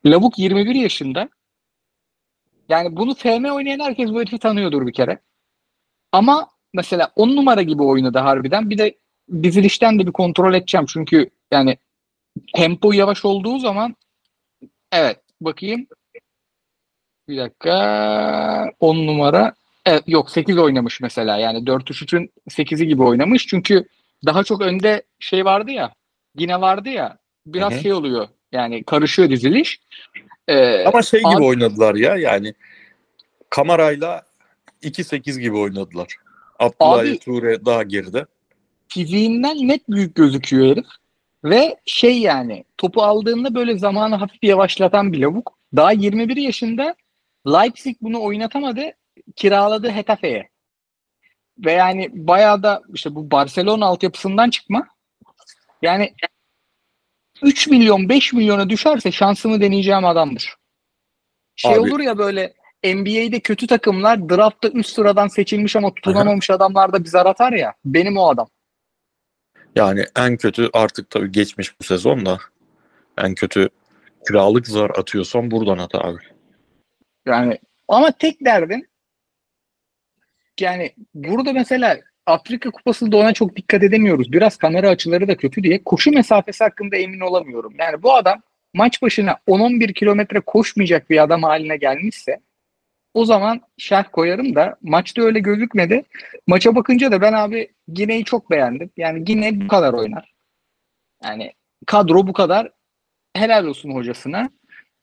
[0.06, 1.30] Lavuk 21 yaşında.
[2.70, 5.20] Yani bunu FM oynayan herkes bu herifi tanıyordur bir kere.
[6.12, 8.70] Ama mesela 10 numara gibi oynadı harbiden.
[8.70, 8.98] Bir de
[9.44, 10.86] dizilişten de bir kontrol edeceğim.
[10.90, 11.78] Çünkü yani
[12.56, 13.96] tempo yavaş olduğu zaman
[14.92, 15.88] evet bakayım.
[17.28, 19.54] Bir dakika 10 numara
[19.86, 21.38] evet, yok 8 oynamış mesela.
[21.38, 23.48] Yani 4-3-3'ün 8'i gibi oynamış.
[23.48, 23.88] Çünkü
[24.26, 25.94] daha çok önde şey vardı ya
[26.36, 27.82] yine vardı ya biraz Hı hı.
[27.82, 28.28] şey oluyor.
[28.52, 29.80] Yani karışıyor diziliş.
[30.48, 32.54] Ee, Ama şey gibi oynadılar ya yani
[33.50, 34.24] kamerayla
[34.84, 36.16] 2-8 gibi oynadılar.
[36.60, 38.26] Abdullah Abi- Ture daha geride.
[38.88, 40.86] fiziğinden net büyük gözüküyor herif.
[41.44, 45.58] Ve şey yani topu aldığında böyle zamanı hafif yavaşlatan bir lavuk.
[45.76, 46.96] Daha 21 yaşında
[47.48, 48.82] Leipzig bunu oynatamadı.
[49.36, 50.50] Kiraladı Hetafe'ye.
[51.58, 54.88] Ve yani bayağı da işte bu Barcelona altyapısından çıkma.
[55.82, 56.14] Yani
[57.44, 60.56] 3 milyon 5 milyona düşerse şansımı deneyeceğim adamdır.
[61.56, 66.94] Şey Abi- olur ya böyle NBA'de kötü takımlar draftta üst sıradan seçilmiş ama tutunamamış adamlar
[66.94, 67.74] da bir zar atar ya.
[67.86, 68.48] Benim o adam.
[69.76, 72.38] Yani en kötü artık tabii geçmiş bu sezon da
[73.18, 73.70] en kötü
[74.28, 76.18] kiralık zar atıyorsan buradan at abi.
[77.26, 78.88] Yani ama tek derdim
[80.60, 84.32] yani burada mesela Afrika Kupası'nda ona çok dikkat edemiyoruz.
[84.32, 87.74] Biraz kamera açıları da kötü diye koşu mesafesi hakkında emin olamıyorum.
[87.80, 88.42] Yani bu adam
[88.74, 92.40] maç başına 10-11 kilometre koşmayacak bir adam haline gelmişse
[93.14, 96.04] o zaman şerh koyarım da maçta öyle gözükmedi.
[96.48, 98.90] Maça bakınca da ben abi Gine'yi çok beğendim.
[98.98, 100.34] Yani Gine bu kadar oynar.
[101.24, 101.54] Yani
[101.86, 102.72] kadro bu kadar.
[103.36, 104.50] Helal olsun hocasına.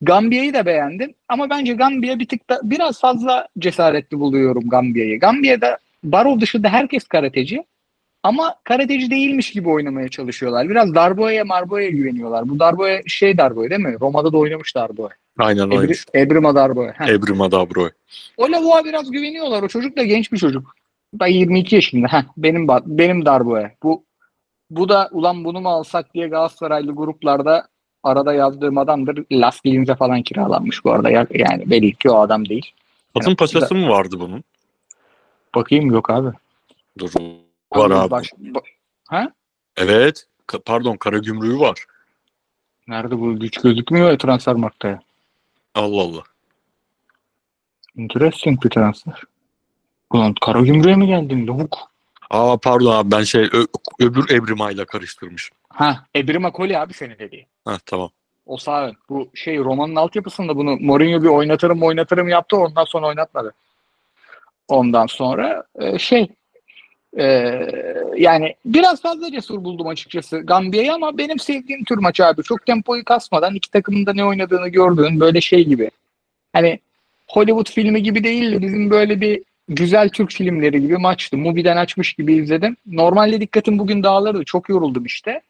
[0.00, 5.20] Gambiya'yı da beğendim ama bence Gambiya bir tık da biraz fazla cesaretli buluyorum Gambiya'yı.
[5.20, 7.64] Gambiya'da Barov dışında herkes karateci
[8.22, 10.68] ama karateci değilmiş gibi oynamaya çalışıyorlar.
[10.68, 12.48] Biraz Darbo'ya Marbo'ya güveniyorlar.
[12.48, 13.96] Bu Darbo'ya şey Darbo'ya değil mi?
[14.00, 15.08] Roma'da da oynamış Darbo'ya.
[15.38, 15.84] Aynen öyle.
[15.84, 16.92] Ebri, Ebrima Darbo'ya.
[16.96, 17.08] Heh.
[17.08, 17.90] Ebrim Adabroy.
[18.36, 19.62] O lavuğa biraz güveniyorlar.
[19.62, 20.74] O çocuk da genç bir çocuk.
[21.14, 22.08] Ben 22 yaşında.
[22.08, 23.70] Heh, benim benim Darbo'ya.
[23.82, 24.04] Bu
[24.70, 27.68] bu da ulan bunu mu alsak diye Galatasaraylı gruplarda
[28.02, 29.24] arada yazdığım adamdır.
[29.32, 31.10] Las Linz'e falan kiralanmış bu arada.
[31.10, 32.72] Ya- Yani belli ki o adam değil.
[33.14, 34.44] Kasım paçası mı vardı bunun?
[35.54, 36.28] Bakayım yok abi.
[36.98, 37.10] Dur.
[37.74, 38.10] Var abi.
[38.10, 38.62] Baş- ba-
[39.08, 39.32] ha?
[39.76, 40.26] Evet.
[40.48, 41.84] Ka- pardon Karagümrük'ü var.
[42.88, 43.38] Nerede bu?
[43.38, 45.02] Güç gözükmüyor ya Transfermarkt'ta ya.
[45.74, 46.22] Allah Allah.
[47.96, 49.22] Interesting bir transfer.
[50.10, 51.78] Ulan Karagümrük'e mi geldin lavuk?
[52.30, 53.66] Aa pardon abi ben şey ö-
[54.00, 55.56] öbür Ebrima'yla karıştırmışım.
[55.68, 57.46] Ha, Ebrima Koli abi senin dediğin.
[57.64, 58.10] Ha tamam.
[58.46, 58.92] O sağ.
[59.08, 63.54] Bu şey romanın altyapısında bunu Mourinho bir oynatırım oynatırım yaptı ondan sonra oynatmadı.
[64.68, 66.28] Ondan sonra e, şey
[67.18, 67.24] e,
[68.16, 72.42] yani biraz fazla cesur buldum açıkçası Gambiya'yı ama benim sevdiğim tür maç abi.
[72.42, 75.90] Çok tempoyu kasmadan iki takımın da ne oynadığını gördüğün böyle şey gibi.
[76.52, 76.78] Hani
[77.28, 81.36] Hollywood filmi gibi değil de bizim böyle bir güzel Türk filmleri gibi maçtı.
[81.36, 82.76] Mubi'den açmış gibi izledim.
[82.86, 84.44] Normalde dikkatim bugün dağılırdı.
[84.44, 85.40] Çok yoruldum işte.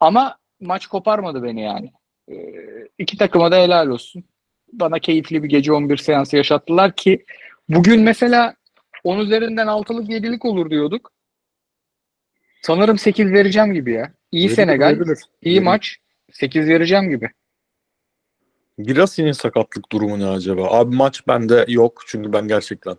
[0.00, 1.92] Ama maç koparmadı beni yani.
[2.30, 2.34] Ee,
[2.98, 4.24] iki takıma da helal olsun.
[4.72, 7.24] Bana keyifli bir gece 11 seansı yaşattılar ki
[7.68, 8.54] bugün mesela
[9.04, 11.10] 10 üzerinden 6'lık 7'lik olur diyorduk.
[12.62, 14.12] Sanırım 8 vereceğim gibi ya.
[14.32, 15.18] İyi Verilir, Senegal, verilir.
[15.42, 15.62] iyi Verilir.
[15.62, 15.96] maç.
[16.32, 17.30] 8 vereceğim gibi.
[18.78, 20.66] Girasi'nin sakatlık durumu ne acaba?
[20.70, 22.96] Abi maç bende yok çünkü ben gerçekten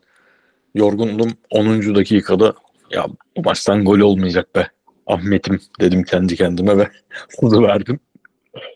[0.75, 1.31] yorgundum.
[1.49, 1.95] 10.
[1.95, 2.53] dakikada
[2.91, 3.05] ya
[3.37, 4.67] bu maçtan gol olmayacak be.
[5.07, 6.87] Ahmet'im dedim kendi kendime ve
[7.41, 7.99] hızı verdim.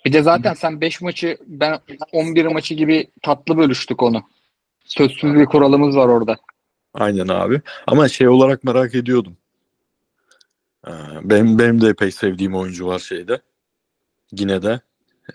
[0.05, 1.79] Bir de zaten sen 5 maçı ben
[2.11, 4.23] 11 maçı gibi tatlı bölüştük onu.
[4.85, 6.37] Sözsüz bir kuralımız var orada.
[6.93, 7.61] Aynen abi.
[7.87, 9.37] Ama şey olarak merak ediyordum.
[10.87, 10.91] Ee,
[11.23, 13.41] Benim, benim de epey sevdiğim oyuncu var şeyde.
[14.31, 14.81] Yine de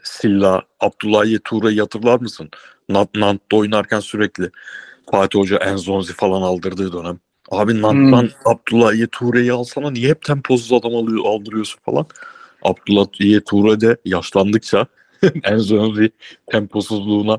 [0.03, 2.51] Silla, Abdullahi Tuğra'yı hatırlar mısın?
[2.89, 4.51] Nant, Nant'ta oynarken sürekli
[5.11, 7.19] Fatih Hoca Enzonzi falan aldırdığı dönem.
[7.51, 12.07] Abi Nant'tan Abdullahi Tuğra'yı alsana niye hep temposuz adam alıyor, aldırıyorsun falan.
[12.63, 14.87] Abdullahi Tuğra de yaşlandıkça
[15.45, 16.11] Enzonzi
[16.47, 17.39] temposuzluğuna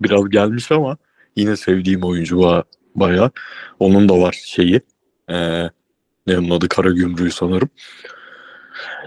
[0.00, 0.96] biraz gelmiş ama
[1.36, 3.30] yine sevdiğim oyuncu var bayağı.
[3.78, 4.80] Onun da var şeyi.
[5.30, 5.62] Ee,
[6.26, 7.68] ne onun adı Karagümrük'ü sanırım.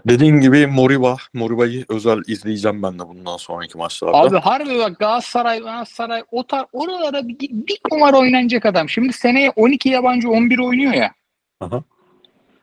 [0.07, 1.17] Dediğim gibi Moriba.
[1.33, 4.17] Moriba'yı özel izleyeceğim ben de bundan sonraki maçlarda.
[4.17, 8.89] Abi harbi bak Galatasaray, Galatasaray o tar oralara bir, bir numara oynanacak adam.
[8.89, 11.11] Şimdi seneye 12 yabancı 11 oynuyor ya.
[11.59, 11.83] Aha.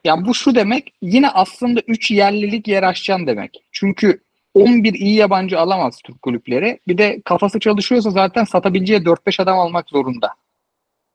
[0.04, 3.64] Yani bu şu demek yine aslında 3 yerlilik yer açacaksın demek.
[3.72, 4.20] Çünkü
[4.54, 6.80] 11 iyi yabancı alamaz Türk kulüpleri.
[6.88, 10.30] Bir de kafası çalışıyorsa zaten satabileceği 4-5 adam almak zorunda.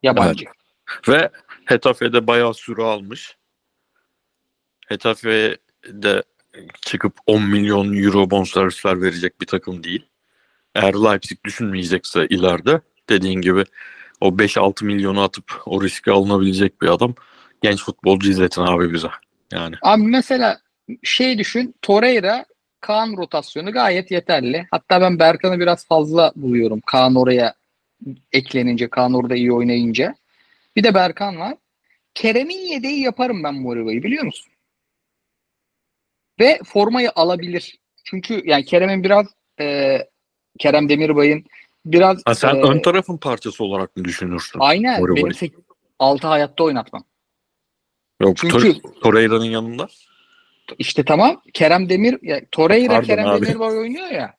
[0.04, 0.44] Yabancı.
[1.08, 1.30] Ve
[1.64, 3.36] Hetafe'de bayağı süre almış.
[4.88, 6.22] Hetafe'de
[6.82, 10.06] çıkıp 10 milyon euro bonservisler verecek bir takım değil.
[10.74, 13.64] Eğer Leipzig düşünmeyecekse ileride dediğin gibi
[14.20, 17.14] o 5-6 milyonu atıp o riski alınabilecek bir adam
[17.62, 19.10] genç futbolcu izletin abi bize.
[19.52, 20.58] Yani Abi mesela
[21.02, 22.44] şey düşün Torreira
[22.80, 24.66] Kaan rotasyonu gayet yeterli.
[24.70, 26.80] Hatta ben Berkan'ı biraz fazla buluyorum.
[26.86, 27.54] Kaan oraya
[28.32, 30.14] eklenince, Kaan orada iyi oynayınca.
[30.76, 31.54] Bir de Berkan var.
[32.14, 34.52] Kerem'in yedeği yaparım ben Moriba'yı biliyor musun?
[36.40, 37.78] Ve formayı alabilir.
[38.04, 39.26] Çünkü yani Kerem'in biraz
[39.60, 39.98] e,
[40.58, 41.44] Kerem Demirbay'ın
[41.86, 44.58] biraz ha, sen e, ön tarafın parçası olarak mı düşünürsün?
[44.62, 45.26] aynen Moriba'yı.
[45.40, 45.52] benim
[45.98, 47.04] 6 hayatta oynatmam.
[48.22, 49.88] Yok Çünkü- Tor- Torreira'nın yanında.
[50.78, 53.46] İşte tamam Kerem Demir ya, Torreira Pardon Kerem abi.
[53.46, 54.34] Demirbay oynuyor ya.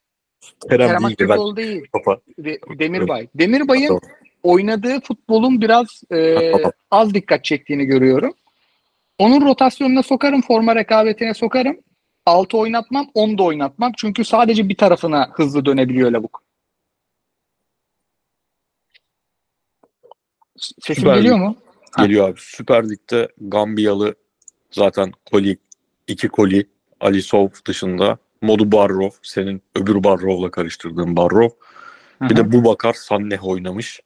[0.69, 1.85] Kerem, Kerem değil Aktürkoğlu değil.
[1.93, 2.21] kafa.
[2.39, 3.27] De- Demirbay.
[3.35, 3.99] Demirbay'ın
[4.43, 6.51] oynadığı futbolun biraz e,
[6.91, 8.33] az dikkat çektiğini görüyorum.
[9.19, 11.77] Onun rotasyonuna sokarım, forma rekabetine sokarım.
[12.25, 13.91] 6 oynatmam, 10 da oynatmam.
[13.97, 16.43] Çünkü sadece bir tarafına hızlı dönebiliyor lavuk.
[20.57, 21.55] Sesim Süper geliyor mu?
[21.91, 22.03] Ha.
[22.03, 22.39] Geliyor abi.
[22.39, 24.15] Süper Lig'de Gambiyalı
[24.71, 25.57] zaten Koli,
[26.07, 26.67] iki Koli,
[26.99, 31.49] Alisov dışında Modu Barrov, senin öbür Barrov'la karıştırdığın Barrov.
[32.21, 33.99] Bir de Bubakar Sanneh oynamış.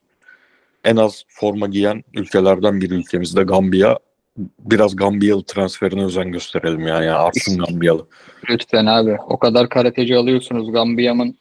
[0.83, 3.99] En az forma giyen ülkelerden biri ülkemizde Gambiya.
[4.59, 7.03] biraz Gambiyalı transferine özen gösterelim ya.
[7.03, 8.07] ya artsın Gambiyalı.
[8.49, 9.17] Lütfen abi.
[9.27, 11.37] O kadar karateci alıyorsunuz Gambiya'mın.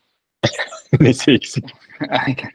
[1.00, 1.64] Neyse eksik.
[2.08, 2.50] Aynen.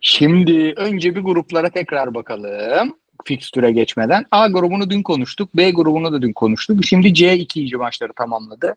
[0.00, 2.96] Şimdi önce bir gruplara tekrar bakalım.
[3.24, 4.24] Fikstüre geçmeden.
[4.30, 5.56] A grubunu dün konuştuk.
[5.56, 6.84] B grubunu da dün konuştuk.
[6.84, 8.74] Şimdi C ikinci maçları tamamladı.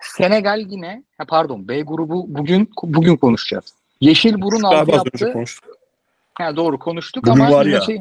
[0.00, 3.74] Senegal yine, ha pardon B grubu bugün bugün konuşacağız.
[4.00, 5.32] Yeşil burun aldı yaptı.
[5.32, 5.76] konuştuk.
[6.34, 7.80] Ha, doğru konuştuk Bugün ama var ya.
[7.80, 8.00] şey,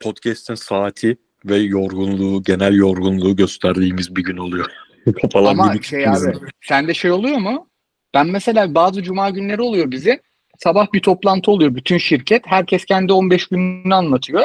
[0.00, 4.66] Podcast'in saati ve yorgunluğu, genel yorgunluğu gösterdiğimiz bir gün oluyor.
[5.22, 7.68] Kafalar ama şey abi sende şey oluyor mu?
[8.14, 10.20] Ben mesela bazı cuma günleri oluyor bize.
[10.58, 12.42] Sabah bir toplantı oluyor bütün şirket.
[12.46, 14.42] Herkes kendi 15 gününü anlatıyor.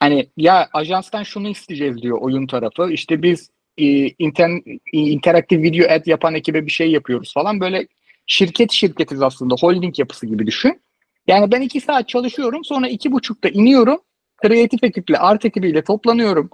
[0.00, 2.90] Hani ya ajanstan şunu isteyeceğiz diyor oyun tarafı.
[2.92, 4.50] İşte biz inter,
[4.92, 7.60] interaktif video ad yapan ekibe bir şey yapıyoruz falan.
[7.60, 7.86] Böyle
[8.26, 9.54] şirket şirketiz aslında.
[9.60, 10.82] Holding yapısı gibi düşün.
[11.26, 12.64] Yani ben iki saat çalışıyorum.
[12.64, 13.98] Sonra iki buçukta iniyorum.
[14.36, 16.50] Kreatif ekiple, art ekibiyle toplanıyorum.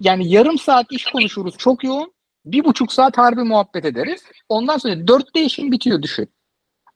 [0.00, 1.58] Yani yarım saat iş konuşuruz.
[1.58, 2.12] Çok yoğun.
[2.44, 4.22] Bir buçuk saat harbi muhabbet ederiz.
[4.48, 6.28] Ondan sonra dörtte işin bitiyor düşün.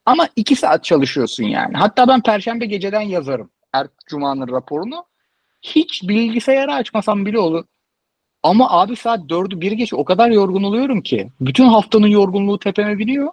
[0.07, 1.77] Ama iki saat çalışıyorsun yani.
[1.77, 3.51] Hatta ben perşembe geceden yazarım.
[3.73, 5.05] Her cumanın raporunu.
[5.63, 7.65] Hiç bilgisayarı açmasam bile olur.
[8.45, 11.31] Ama abi saat dördü bir geç o kadar yorgun oluyorum ki.
[11.41, 13.33] Bütün haftanın yorgunluğu tepeme biniyor.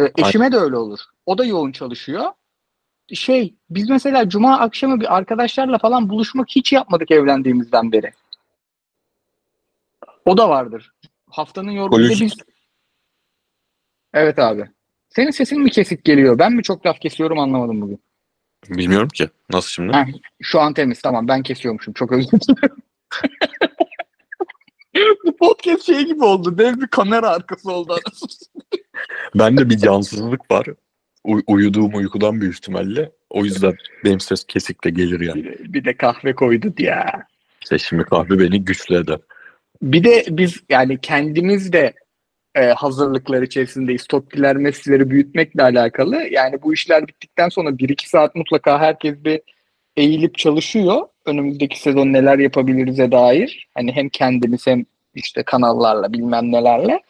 [0.00, 0.98] Ee, eşime de öyle olur.
[1.26, 2.24] O da yoğun çalışıyor.
[3.14, 8.12] Şey biz mesela cuma akşamı bir arkadaşlarla falan buluşmak hiç yapmadık evlendiğimizden beri.
[10.24, 10.92] O da vardır.
[11.30, 12.34] Haftanın yorgunluğu biz...
[14.14, 14.70] Evet abi.
[15.08, 16.38] Senin sesin mi kesik geliyor?
[16.38, 18.00] Ben mi çok laf kesiyorum anlamadım bugün.
[18.68, 19.30] Bilmiyorum ki.
[19.50, 19.92] Nasıl şimdi?
[19.92, 20.06] Heh,
[20.42, 21.02] şu an temiz.
[21.02, 21.94] Tamam ben kesiyormuşum.
[21.94, 22.76] Çok özür dilerim.
[25.26, 26.58] Bu podcast şey gibi oldu.
[26.58, 27.92] Dev bir kamera arkası oldu.
[27.92, 28.48] anasını.
[29.34, 30.66] Bende bir cansızlık var.
[31.24, 33.12] U- uyuduğum uykudan büyük ihtimalle.
[33.30, 33.74] O yüzden
[34.04, 35.44] benim ses kesik de gelir yani.
[35.44, 37.26] bir, de, bir de kahve koyduk ya.
[37.62, 39.18] İşte şimdi kahve beni güçlü eder.
[39.82, 41.92] Bir de biz yani kendimiz de
[42.54, 44.06] e, hazırlıklar içerisindeyiz.
[44.06, 46.16] Topkiler mesleğleri büyütmekle alakalı.
[46.30, 49.40] Yani bu işler bittikten sonra 1-2 saat mutlaka herkes bir
[49.96, 51.08] eğilip çalışıyor.
[51.24, 53.68] Önümüzdeki sezon neler yapabiliriz'e dair.
[53.74, 57.02] Hani hem kendimiz hem işte kanallarla bilmem nelerle.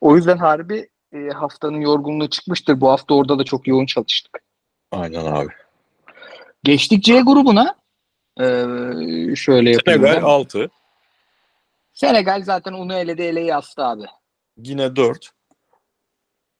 [0.00, 2.80] O yüzden harbi e, haftanın yorgunluğu çıkmıştır.
[2.80, 4.42] Bu hafta orada da çok yoğun çalıştık.
[4.92, 5.48] Aynen abi.
[6.64, 7.74] Geçtik C grubuna.
[8.40, 10.00] Ee, şöyle yapayım.
[10.00, 10.22] Senegal ben.
[10.22, 10.70] 6.
[11.94, 14.04] Senegal zaten onu eledi eleyi astı abi.
[14.56, 15.30] Yine 4.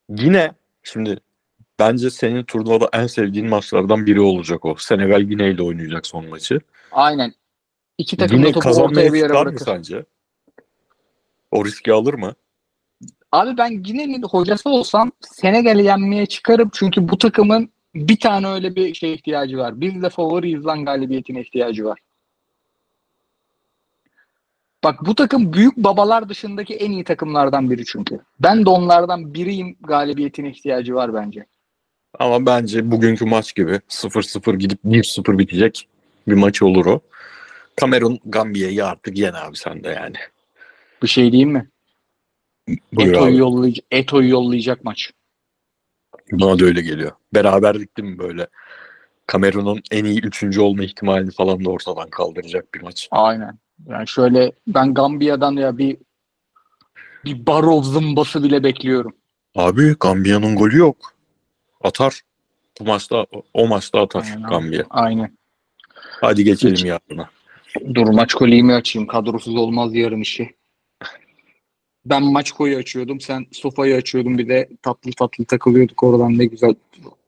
[0.09, 1.21] Yine şimdi
[1.81, 4.75] bence senin turnuvada en sevdiğin maçlardan biri olacak o.
[4.79, 6.61] Senegal Yine ile oynayacak son maçı.
[6.93, 7.35] Aynen.
[7.99, 9.65] İki takım da topu ortaya bir yere çıkar mı bırakır.
[9.65, 10.05] sence?
[11.51, 12.35] O riski alır mı?
[13.33, 16.71] Abi ben Gine'nin hocası olsam Senegal'i yenmeye çıkarım.
[16.73, 19.81] Çünkü bu takımın bir tane öyle bir şey ihtiyacı var.
[19.81, 21.99] Biz de favoriyiz lan galibiyetine ihtiyacı var.
[24.85, 28.21] Bak bu takım büyük babalar dışındaki en iyi takımlardan biri çünkü.
[28.41, 31.47] Ben de onlardan biriyim galibiyetine ihtiyacı var bence.
[32.19, 35.89] Ama bence bugünkü maç gibi 0-0 gidip 1-0 bitecek
[36.29, 37.01] bir maç olur o.
[37.77, 40.17] Kamerun Gambiya'yı artık yen abi sen de yani.
[41.03, 41.69] Bir şey diyeyim mi?
[42.93, 45.13] Buyur Eto'yu yollayacak, Eto'yu yollayacak maç.
[46.33, 47.13] Bana da öyle geliyor.
[47.35, 48.47] Beraberlik değil mi böyle?
[49.27, 53.09] Kamerun'un en iyi üçüncü olma ihtimalini falan da ortadan kaldıracak bir maç.
[53.11, 53.59] Aynen.
[53.87, 55.97] Yani şöyle ben Gambiya'dan ya bir
[57.25, 59.13] bir barov zımbası bile bekliyorum.
[59.55, 61.15] Abi Gambiya'nın golü yok.
[61.81, 62.21] Atar.
[62.81, 64.49] Bu maçta o maçta atar Aynen.
[64.49, 64.85] Gambiya.
[64.91, 65.37] Aynen.
[66.21, 66.85] Hadi geçelim Geç.
[66.85, 67.31] yarına.
[67.95, 69.09] Dur maç kolimi açayım.
[69.09, 70.55] Kadrosuz olmaz yarın işi.
[72.07, 73.21] Ben maç koyu açıyordum.
[73.21, 74.39] Sen sofayı açıyordun.
[74.39, 76.75] Bir de tatlı tatlı takılıyorduk oradan ne güzel.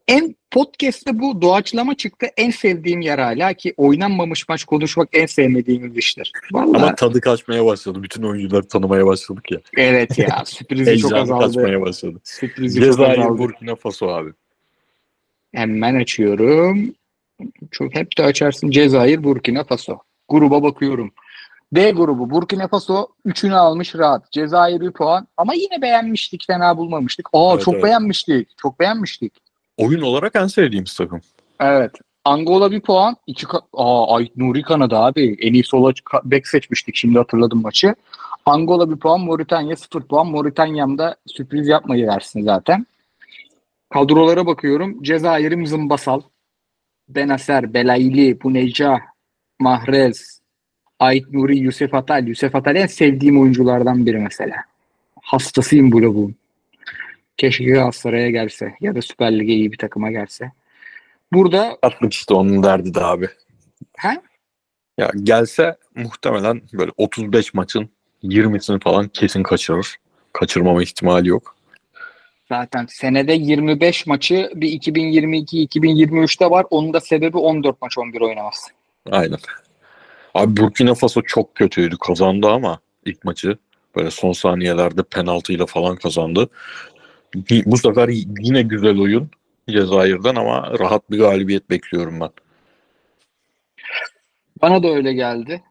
[0.09, 2.27] En podcast'te bu doğaçlama çıktı.
[2.37, 6.33] En sevdiğim yer hala ki oynanmamış maç konuşmak en sevmediğimiz iştir.
[6.53, 8.03] Vallahi Ama tadı kaçmaya başladı.
[8.03, 9.61] Bütün oyuncuları tanımaya başladık ya.
[9.77, 11.47] evet ya sürprizi çok azaldı.
[11.47, 12.21] kaçmaya başladı.
[12.25, 13.39] Sürprizi çok Cezayir, azaldı.
[13.39, 14.31] Burkina Faso abi.
[15.55, 16.95] Hemen açıyorum.
[17.71, 18.71] Çok hep de açarsın.
[18.71, 19.99] Cezayir, Burkina Faso.
[20.29, 21.13] Gruba bakıyorum.
[21.73, 24.33] D grubu Burkina Faso 3'ünü almış rahat.
[24.33, 26.45] Cezayir bir puan ama yine beğenmiştik.
[26.47, 27.29] Fena bulmamıştık.
[27.33, 27.85] Aa Evet, çok evet.
[27.85, 28.49] beğenmiştik.
[28.59, 29.33] Çok beğenmiştik.
[29.77, 31.21] Oyun olarak en sevdiğimiz takım.
[31.61, 31.93] Evet.
[32.25, 33.17] Angola bir puan.
[33.27, 35.37] iki Aa Ait Nuri Kanada abi.
[35.41, 35.93] En iyi sola
[36.25, 36.97] bek seçmiştik.
[36.97, 37.95] Şimdi hatırladım maçı.
[38.47, 39.21] Angola bir puan.
[39.21, 40.27] Moritanya 0 puan.
[40.27, 42.87] Moritanya'mda sürpriz yapmayı versin zaten.
[43.93, 45.03] Kadrolara bakıyorum.
[45.03, 46.23] Cezayir'im Zımbasal.
[47.09, 49.01] Benaser, Belayli, Buneca,
[49.61, 50.41] Mahrez,
[50.99, 52.27] Ait Nuri, Yusuf Atal.
[52.27, 54.57] Yusuf Atal en sevdiğim oyunculardan biri mesela.
[55.23, 56.35] Hastasıyım bu lavuğun.
[57.37, 60.53] Keşke Galatasaray'a gelse ya da Süper Lig'e iyi bir takıma gelse.
[61.33, 63.29] Burada Atlık işte onun derdi de abi.
[63.99, 64.23] ha?
[64.99, 67.91] Ya gelse muhtemelen böyle 35 maçın
[68.23, 69.97] 20'sini falan kesin kaçırır.
[70.33, 71.57] Kaçırmama ihtimali yok.
[72.53, 76.67] Zaten senede 25 maçı bir 2022-2023'te var.
[76.71, 78.71] Onun da sebebi 14 maç 11 oynaması.
[79.11, 79.39] Aynen.
[80.35, 81.97] Abi Burkina Faso çok kötüydü.
[81.97, 83.59] Kazandı ama ilk maçı
[83.97, 86.49] böyle son saniyelerde penaltıyla falan kazandı.
[87.67, 88.09] Bu sefer
[88.41, 89.31] yine güzel oyun
[89.71, 92.31] Cezayir'den ama rahat bir galibiyet bekliyorum ben.
[94.63, 95.63] Bana da öyle geldi.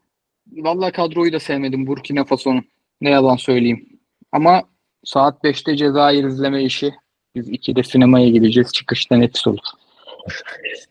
[0.52, 2.64] Vallahi kadroyu da sevmedim Burkina Faso'nun.
[3.00, 3.88] Ne yalan söyleyeyim.
[4.32, 4.62] Ama
[5.04, 6.92] saat 5'te Cezayir izleme işi.
[7.34, 8.72] Biz 2'de sinemaya gideceğiz.
[8.72, 9.58] Çıkışta net olur.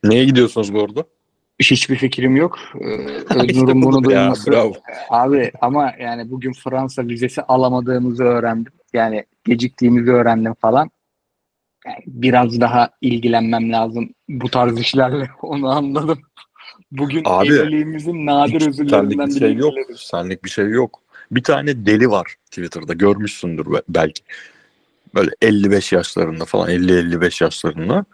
[0.03, 1.03] Neye gidiyorsunuz bu arada?
[1.61, 2.59] Hiçbir fikrim yok.
[2.81, 4.51] Ee, İşte bunu ya, duyması.
[4.51, 4.73] bravo.
[5.09, 8.73] Abi ama yani bugün Fransa vizesi alamadığımızı öğrendim.
[8.93, 10.91] Yani geciktiğimizi öğrendim falan.
[11.85, 15.29] Yani biraz daha ilgilenmem lazım bu tarz işlerle.
[15.41, 16.19] Onu anladım.
[16.91, 19.39] Bugün Abi, evliliğimizin nadir özürlerinden bir biri.
[19.39, 19.73] şey yok.
[19.97, 21.01] Senlik bir şey yok.
[21.31, 24.23] Bir tane deli var Twitter'da görmüşsündür be- belki.
[25.15, 28.05] Böyle 55 yaşlarında falan 50-55 yaşlarında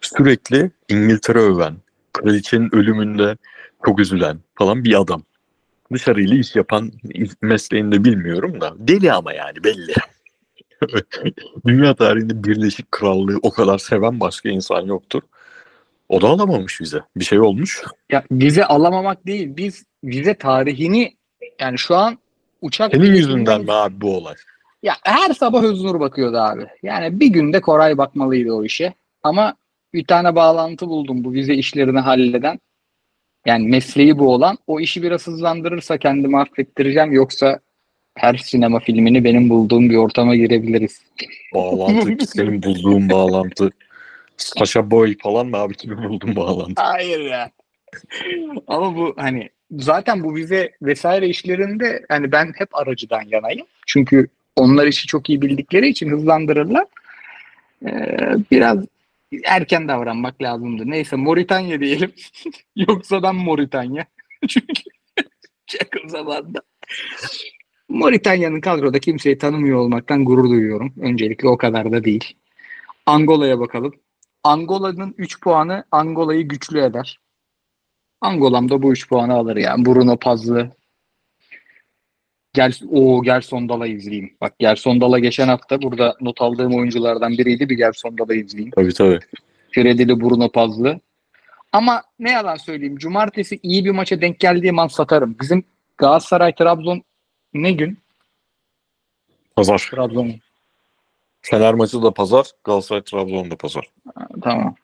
[0.00, 1.76] sürekli İngiltere öven,
[2.12, 3.36] kraliçenin ölümünde
[3.84, 5.22] çok üzülen falan bir adam.
[5.92, 6.92] Dışarıyla iş yapan
[7.42, 9.94] mesleğini de bilmiyorum da deli ama yani belli.
[11.66, 15.22] Dünya tarihinde Birleşik Krallığı o kadar seven başka insan yoktur.
[16.08, 17.00] O da alamamış bize.
[17.16, 17.82] Bir şey olmuş.
[18.10, 19.56] Ya vize alamamak değil.
[19.56, 21.16] Biz vize tarihini
[21.60, 22.18] yani şu an
[22.64, 24.34] uçak Senin yüzünden mi abi bu olay?
[24.82, 26.66] Ya her sabah Öznur bakıyordu abi.
[26.82, 28.94] Yani bir günde Koray bakmalıydı o işe.
[29.22, 29.54] Ama
[29.92, 32.60] bir tane bağlantı buldum bu vize işlerini halleden.
[33.46, 34.58] Yani mesleği bu olan.
[34.66, 37.12] O işi biraz hızlandırırsa kendimi affettireceğim.
[37.12, 37.60] Yoksa
[38.14, 41.02] her sinema filmini benim bulduğum bir ortama girebiliriz.
[41.54, 43.70] Bağlantı senin bulduğun bağlantı.
[44.36, 46.82] Saşa Boy falan mı abi kimi buldun bağlantı?
[46.82, 47.50] Hayır ya.
[48.66, 53.66] Ama bu hani zaten bu vize vesaire işlerinde hani ben hep aracıdan yanayım.
[53.86, 56.86] Çünkü onlar işi çok iyi bildikleri için hızlandırırlar.
[57.86, 58.18] Ee,
[58.50, 58.78] biraz
[59.44, 60.82] erken davranmak lazımdı.
[60.86, 62.12] Neyse Moritanya diyelim.
[62.76, 64.06] Yoksa ben Moritanya.
[64.48, 64.82] Çünkü
[65.80, 66.62] yakın zamanda.
[67.88, 70.94] Moritanya'nın kadroda kimseyi tanımıyor olmaktan gurur duyuyorum.
[71.00, 72.34] Öncelikle o kadar da değil.
[73.06, 73.94] Angola'ya bakalım.
[74.44, 77.18] Angola'nın 3 puanı Angola'yı güçlü eder.
[78.20, 79.86] Angola'm da bu 3 puanı alır yani.
[79.86, 80.70] Bruno Pazlı.
[82.52, 84.36] Gel, o Gerson Dala izleyeyim.
[84.40, 87.68] Bak Gerson Dala geçen hafta burada not aldığım oyunculardan biriydi.
[87.68, 88.72] Bir Gerson Dala izleyeyim.
[88.76, 89.18] Tabii tabii.
[89.74, 91.00] Fredili Bruno Pazlı.
[91.72, 92.96] Ama ne yalan söyleyeyim.
[92.96, 95.36] Cumartesi iyi bir maça denk geldiğim an satarım.
[95.40, 95.64] Bizim
[95.98, 97.02] Galatasaray Trabzon
[97.54, 97.98] ne gün?
[99.56, 99.88] Pazar.
[99.90, 100.34] Trabzon.
[101.42, 102.46] Fener maçı da pazar.
[102.64, 103.88] Galatasaray Trabzon da pazar.
[104.14, 104.74] Ha, Tamam.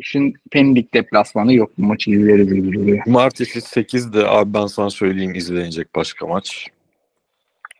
[0.00, 1.70] Beşiktaş'ın Pendik deplasmanı yok.
[1.78, 3.04] Bu maçı izleriz gibi duruyor.
[3.04, 6.68] Cumartesi 8'de abi ben sana söyleyeyim izlenecek başka maç.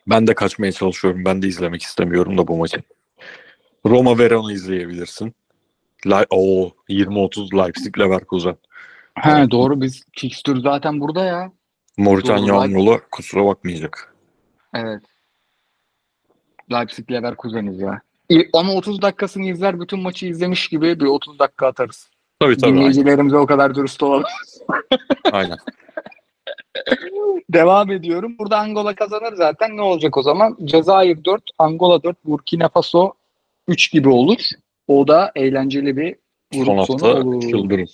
[0.06, 1.24] Ben de kaçmaya çalışıyorum.
[1.24, 2.82] Ben de izlemek istemiyorum da bu maçı.
[3.86, 5.34] Roma Verona izleyebilirsin.
[6.06, 8.56] La o 20-30 Leipzig Leverkusen.
[9.14, 11.52] Ha doğru biz fikstür zaten burada ya.
[11.96, 14.14] Moritanya Angola kusura bakmayacak.
[14.74, 15.02] Evet.
[16.72, 18.00] Leipzig Leverkusen'iz ya.
[18.52, 22.10] Ama 30 dakikasını izler bütün maçı izlemiş gibi bir 30 dakika atarız.
[22.40, 22.66] Tabii tabii.
[22.66, 22.78] Aynen.
[22.78, 24.24] Dinleyicilerimize o kadar dürüst olalım.
[25.32, 25.56] aynen.
[27.52, 28.36] Devam ediyorum.
[28.38, 29.76] Burada Angola kazanır zaten.
[29.76, 30.56] Ne olacak o zaman?
[30.64, 33.12] Cezayir 4, Angola 4, Burkina Faso
[33.68, 34.38] 3 gibi olur.
[34.88, 36.16] O da eğlenceli bir
[36.52, 37.42] Son grup sonu hafta olur.
[37.50, 37.88] çıldırın.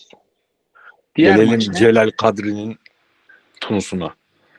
[1.16, 1.74] Diğer Gelelim maç ne?
[1.74, 2.76] Celal Kadri'nin
[3.60, 4.14] Tunus'una.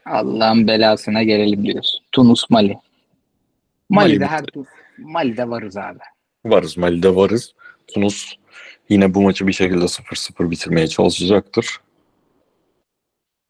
[0.06, 2.02] Allah'ın belasına gelelim diyoruz.
[2.12, 2.78] Tunus Mali.
[3.90, 4.46] Mali'de Mali her
[4.98, 6.00] Mali'de varız abi.
[6.46, 7.54] Varız Mali'de varız.
[7.88, 8.34] Tunus
[8.90, 11.78] yine bu maçı bir şekilde 0-0 bitirmeye çalışacaktır.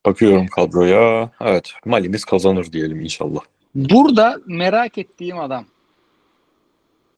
[0.05, 1.31] Bakıyorum kadroya.
[1.41, 3.41] Evet Mali'miz kazanır diyelim inşallah.
[3.75, 5.65] Burada merak ettiğim adam.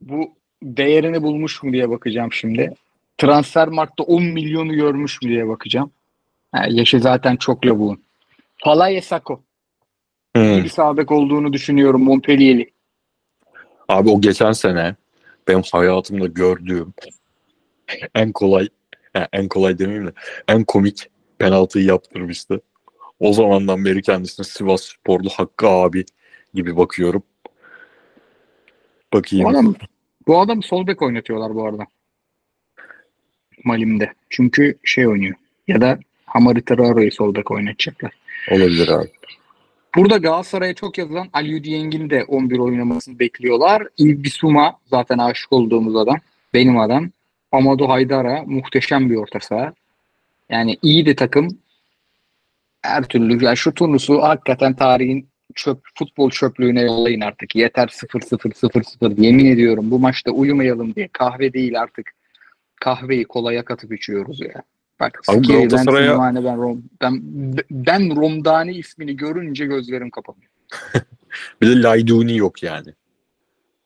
[0.01, 0.31] Bu
[0.63, 2.73] değerini bulmuş mu diye bakacağım şimdi.
[3.17, 5.91] Transfermarkt'ta 10 milyonu görmüş mü diye bakacağım.
[6.51, 8.03] Ha, yaşı zaten çok lavuğun.
[8.63, 9.41] Falaye Sako.
[10.35, 10.63] Hmm.
[10.63, 12.74] Bir sağ bek olduğunu düşünüyorum Montpellier'li.
[13.87, 14.95] Abi o geçen sene
[15.47, 16.93] benim hayatımda gördüğüm
[18.15, 18.67] en kolay
[19.15, 20.11] yani en kolay demeyeyim de
[20.47, 22.61] en komik penaltıyı yaptırmıştı.
[23.19, 26.05] O zamandan beri kendisine Sivas Sporlu Hakkı abi
[26.53, 27.23] gibi bakıyorum.
[29.13, 29.47] Bu Bakayım.
[29.47, 29.75] adam,
[30.27, 31.83] bu adam sol bek oynatıyorlar bu arada.
[33.63, 34.13] Malim'de.
[34.29, 35.35] Çünkü şey oynuyor.
[35.67, 38.11] Ya da Hamari Traore'yi sol bek oynatacaklar.
[38.51, 39.11] Olabilir abi.
[39.95, 43.87] Burada Galatasaray'a çok yazılan Ali Dieng'in de 11 oynamasını bekliyorlar.
[43.97, 46.17] İlbisuma zaten aşık olduğumuz adam.
[46.53, 47.09] Benim adam.
[47.51, 49.73] Amado Haydara muhteşem bir orta saha.
[50.49, 51.57] Yani iyi de takım.
[52.81, 57.55] Her türlü ya şu turnusu hakikaten tarihin çöp futbol çöplüğüne yollayın artık.
[57.55, 59.21] Yeter 0-0-0-0.
[59.21, 62.11] Yemin ediyorum bu maçta uyumayalım diye kahve değil artık.
[62.75, 64.63] Kahveyi kolaya katıp içiyoruz ya.
[64.99, 67.21] Bak Abi ben, Galatasaray'a- Simane, ben, Rom, ben,
[67.71, 70.51] ben Romdani ismini görünce gözlerim kapanıyor.
[71.61, 72.93] Bir de Layduni yok yani.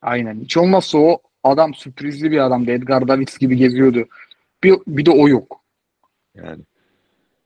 [0.02, 0.42] Aynen.
[0.42, 2.72] Hiç olmazsa o adam sürprizli bir adamdı.
[2.72, 4.08] Edgar Davids gibi geziyordu.
[4.64, 5.62] Bir, bir de o yok.
[6.36, 6.62] Yani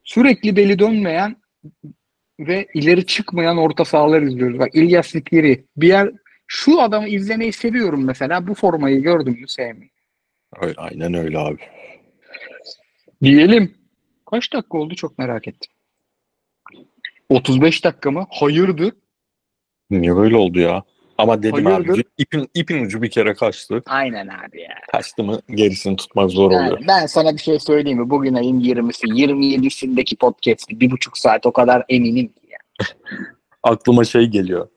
[0.03, 1.35] Sürekli beli dönmeyen
[2.39, 4.59] ve ileri çıkmayan orta sahalar izliyoruz.
[4.59, 5.65] Bak İlyas Zikiri.
[5.77, 6.11] Bir yer
[6.47, 8.47] şu adamı izlemeyi seviyorum mesela.
[8.47, 9.95] Bu formayı gördüm mü sevmiyorum.
[10.61, 11.59] öyle, aynen öyle abi.
[13.23, 13.75] Diyelim.
[14.31, 15.71] Kaç dakika oldu çok merak ettim.
[17.29, 18.27] 35 dakika mı?
[18.29, 18.93] Hayırdır?
[19.89, 20.83] Niye böyle oldu ya?
[21.17, 21.93] Ama dedim Hayırdır?
[21.93, 23.83] abi ipin, ipin ucu bir kere kaçtı.
[23.85, 24.75] Aynen abi ya.
[24.91, 26.63] Kaçtı mı gerisini tutmak zor oluyor.
[26.63, 28.09] Yani ben sana bir şey söyleyeyim mi?
[28.09, 32.87] Bugün ayın 20'si, 27'sindeki podcast'i bir buçuk saat o kadar eminim ki ya.
[33.63, 34.67] Aklıma şey geliyor.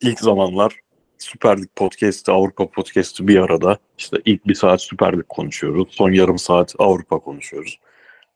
[0.00, 0.80] İlk zamanlar
[1.18, 3.78] Süper Lig podcast'i, Avrupa podcast'i bir arada.
[3.98, 5.88] İşte ilk bir saat Süper Lig konuşuyoruz.
[5.90, 7.78] Son yarım saat Avrupa konuşuyoruz.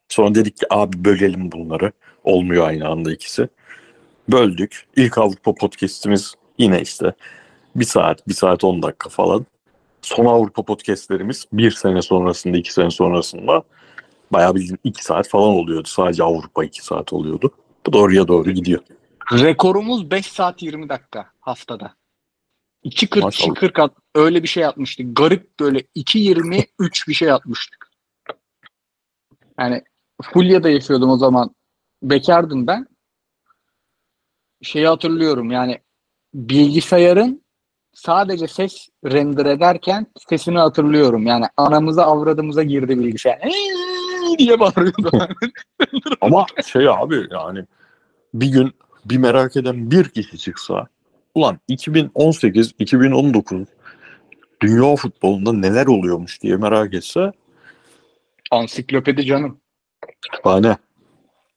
[0.09, 1.93] Sonra dedik ki abi bölelim bunları.
[2.25, 3.49] Olmuyor aynı anda ikisi.
[4.29, 4.87] Böldük.
[4.97, 7.13] İlk Avrupa podcast'imiz yine işte
[7.77, 9.47] bir saat, bir saat on dakika falan.
[10.03, 13.63] Son Avrupa podcast'lerimiz bir sene sonrasında, iki sene sonrasında
[14.33, 15.89] bayağı bildiğin iki saat falan oluyordu.
[15.89, 17.51] Sadece Avrupa iki saat oluyordu.
[17.87, 18.81] Bu doğruya doğru gidiyor.
[19.33, 21.95] Rekorumuz 5 saat 20 dakika haftada.
[22.85, 23.55] 2.40 Maşallah.
[23.55, 25.17] 2.40 at, öyle bir şey atmıştık.
[25.17, 27.91] Garip böyle 2.23 bir şey atmıştık.
[29.59, 29.83] Yani
[30.23, 31.55] Fulya'da yaşıyordum o zaman.
[32.03, 32.87] Bekardım ben.
[34.63, 35.81] Şeyi hatırlıyorum yani
[36.35, 37.43] bilgisayarın
[37.95, 41.27] sadece ses render ederken sesini hatırlıyorum.
[41.27, 43.41] Yani anamıza avradımıza girdi bilgisayar.
[43.45, 43.91] "Eee!"
[44.39, 45.29] diye bağırıyordu.
[46.21, 47.65] Ama şey abi yani
[48.35, 48.73] bir gün
[49.05, 50.89] bir merak eden bir kişi çıksa
[51.35, 53.67] ulan 2018-2019
[54.63, 57.33] dünya futbolunda neler oluyormuş diye merak etse
[58.51, 59.61] Ansiklopedi canım.
[60.23, 60.77] kütüphane.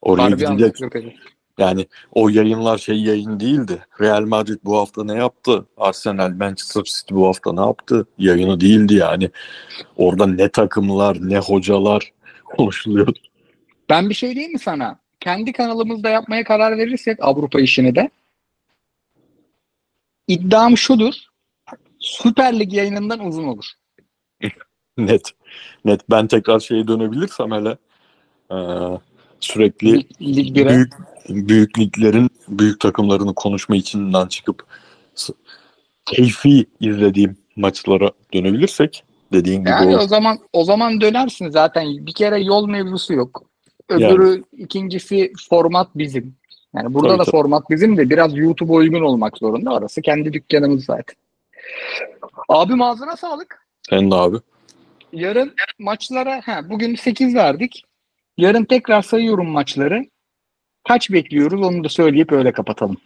[0.01, 1.15] Oraya Harbi ansiklopedi.
[1.57, 3.85] Yani o yayınlar şey yayın değildi.
[4.01, 5.65] Real Madrid bu hafta ne yaptı?
[5.77, 8.07] Arsenal, Manchester City bu hafta ne yaptı?
[8.17, 9.29] Yayını değildi yani.
[9.97, 12.11] Orada ne takımlar, ne hocalar
[12.45, 13.19] konuşuluyordu.
[13.89, 14.99] Ben bir şey diyeyim mi sana?
[15.19, 18.09] Kendi kanalımızda yapmaya karar verirsek Avrupa işini de
[20.27, 21.13] iddiam şudur.
[21.99, 23.65] Süper Lig yayınından uzun olur.
[24.97, 25.31] Net.
[25.85, 26.01] Net.
[26.09, 27.77] Ben tekrar şeye dönebilirsem hele
[28.51, 28.57] e,
[29.39, 30.69] sürekli Lig, Lig 1'e.
[30.69, 30.93] büyük,
[31.29, 34.65] büyük liglerin büyük takımlarını konuşma içinden çıkıp
[36.05, 39.03] keyfi izlediğim maçlara dönebilirsek
[39.33, 39.99] dediğin gibi Yani o.
[39.99, 42.05] o zaman o zaman dönersin zaten.
[42.05, 43.43] Bir kere yol mevzusu yok.
[43.89, 46.35] Öbürü ikincisi format bizim.
[46.75, 47.31] Yani burada Tabii, da tabii.
[47.31, 49.73] format bizim de biraz YouTube'a uygun olmak zorunda.
[49.73, 51.15] Orası kendi dükkanımız zaten.
[52.49, 53.65] Abim ağzına sağlık.
[53.89, 54.37] Sen de abi.
[55.13, 57.83] Yarın maçlara ha, bugün 8 verdik.
[58.37, 60.05] Yarın tekrar sayıyorum maçları.
[60.87, 62.97] Kaç bekliyoruz onu da söyleyip öyle kapatalım.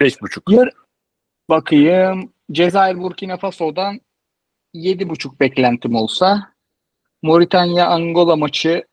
[0.00, 0.54] 5.5.
[0.56, 0.70] Yar
[1.50, 2.32] bakayım.
[2.52, 4.00] Cezayir Burkina Faso'dan
[4.74, 6.52] 7.5 beklentim olsa
[7.22, 8.84] Moritanya Angola maçı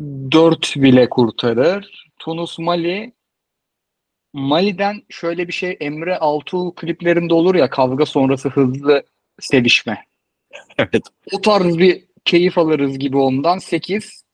[0.00, 2.06] 4 bile kurtarır.
[2.18, 3.12] Tunus Mali
[4.34, 9.02] Mali'den şöyle bir şey Emre Altuğ kliplerinde olur ya kavga sonrası hızlı
[9.40, 10.04] sevişme.
[10.78, 11.02] Evet.
[11.32, 13.58] O tarz bir keyif alırız gibi ondan.
[13.58, 14.24] 8,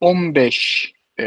[0.00, 1.24] 15, e,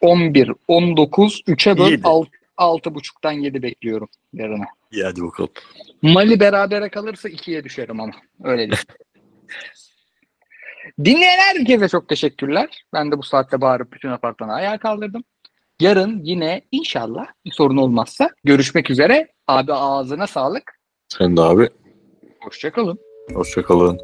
[0.00, 2.02] 11, 19, 3'e böl Yedi.
[2.04, 4.64] 6, 6.5'tan 7 bekliyorum yarına.
[4.92, 5.50] İyi hadi bakalım.
[6.02, 8.12] Mali berabere kalırsa 2'ye düşerim ama.
[8.44, 8.82] Öyle değil.
[11.04, 12.84] Dinleyen herkese çok teşekkürler.
[12.92, 15.24] Ben de bu saatte bağırıp bütün apartmanı ayağa kaldırdım.
[15.82, 19.28] Yarın yine inşallah bir sorun olmazsa görüşmek üzere.
[19.48, 20.78] Abi ağzına sağlık.
[21.08, 21.68] Sen de abi.
[22.40, 22.98] Hoşçakalın.
[23.34, 24.00] Hoşçakalın.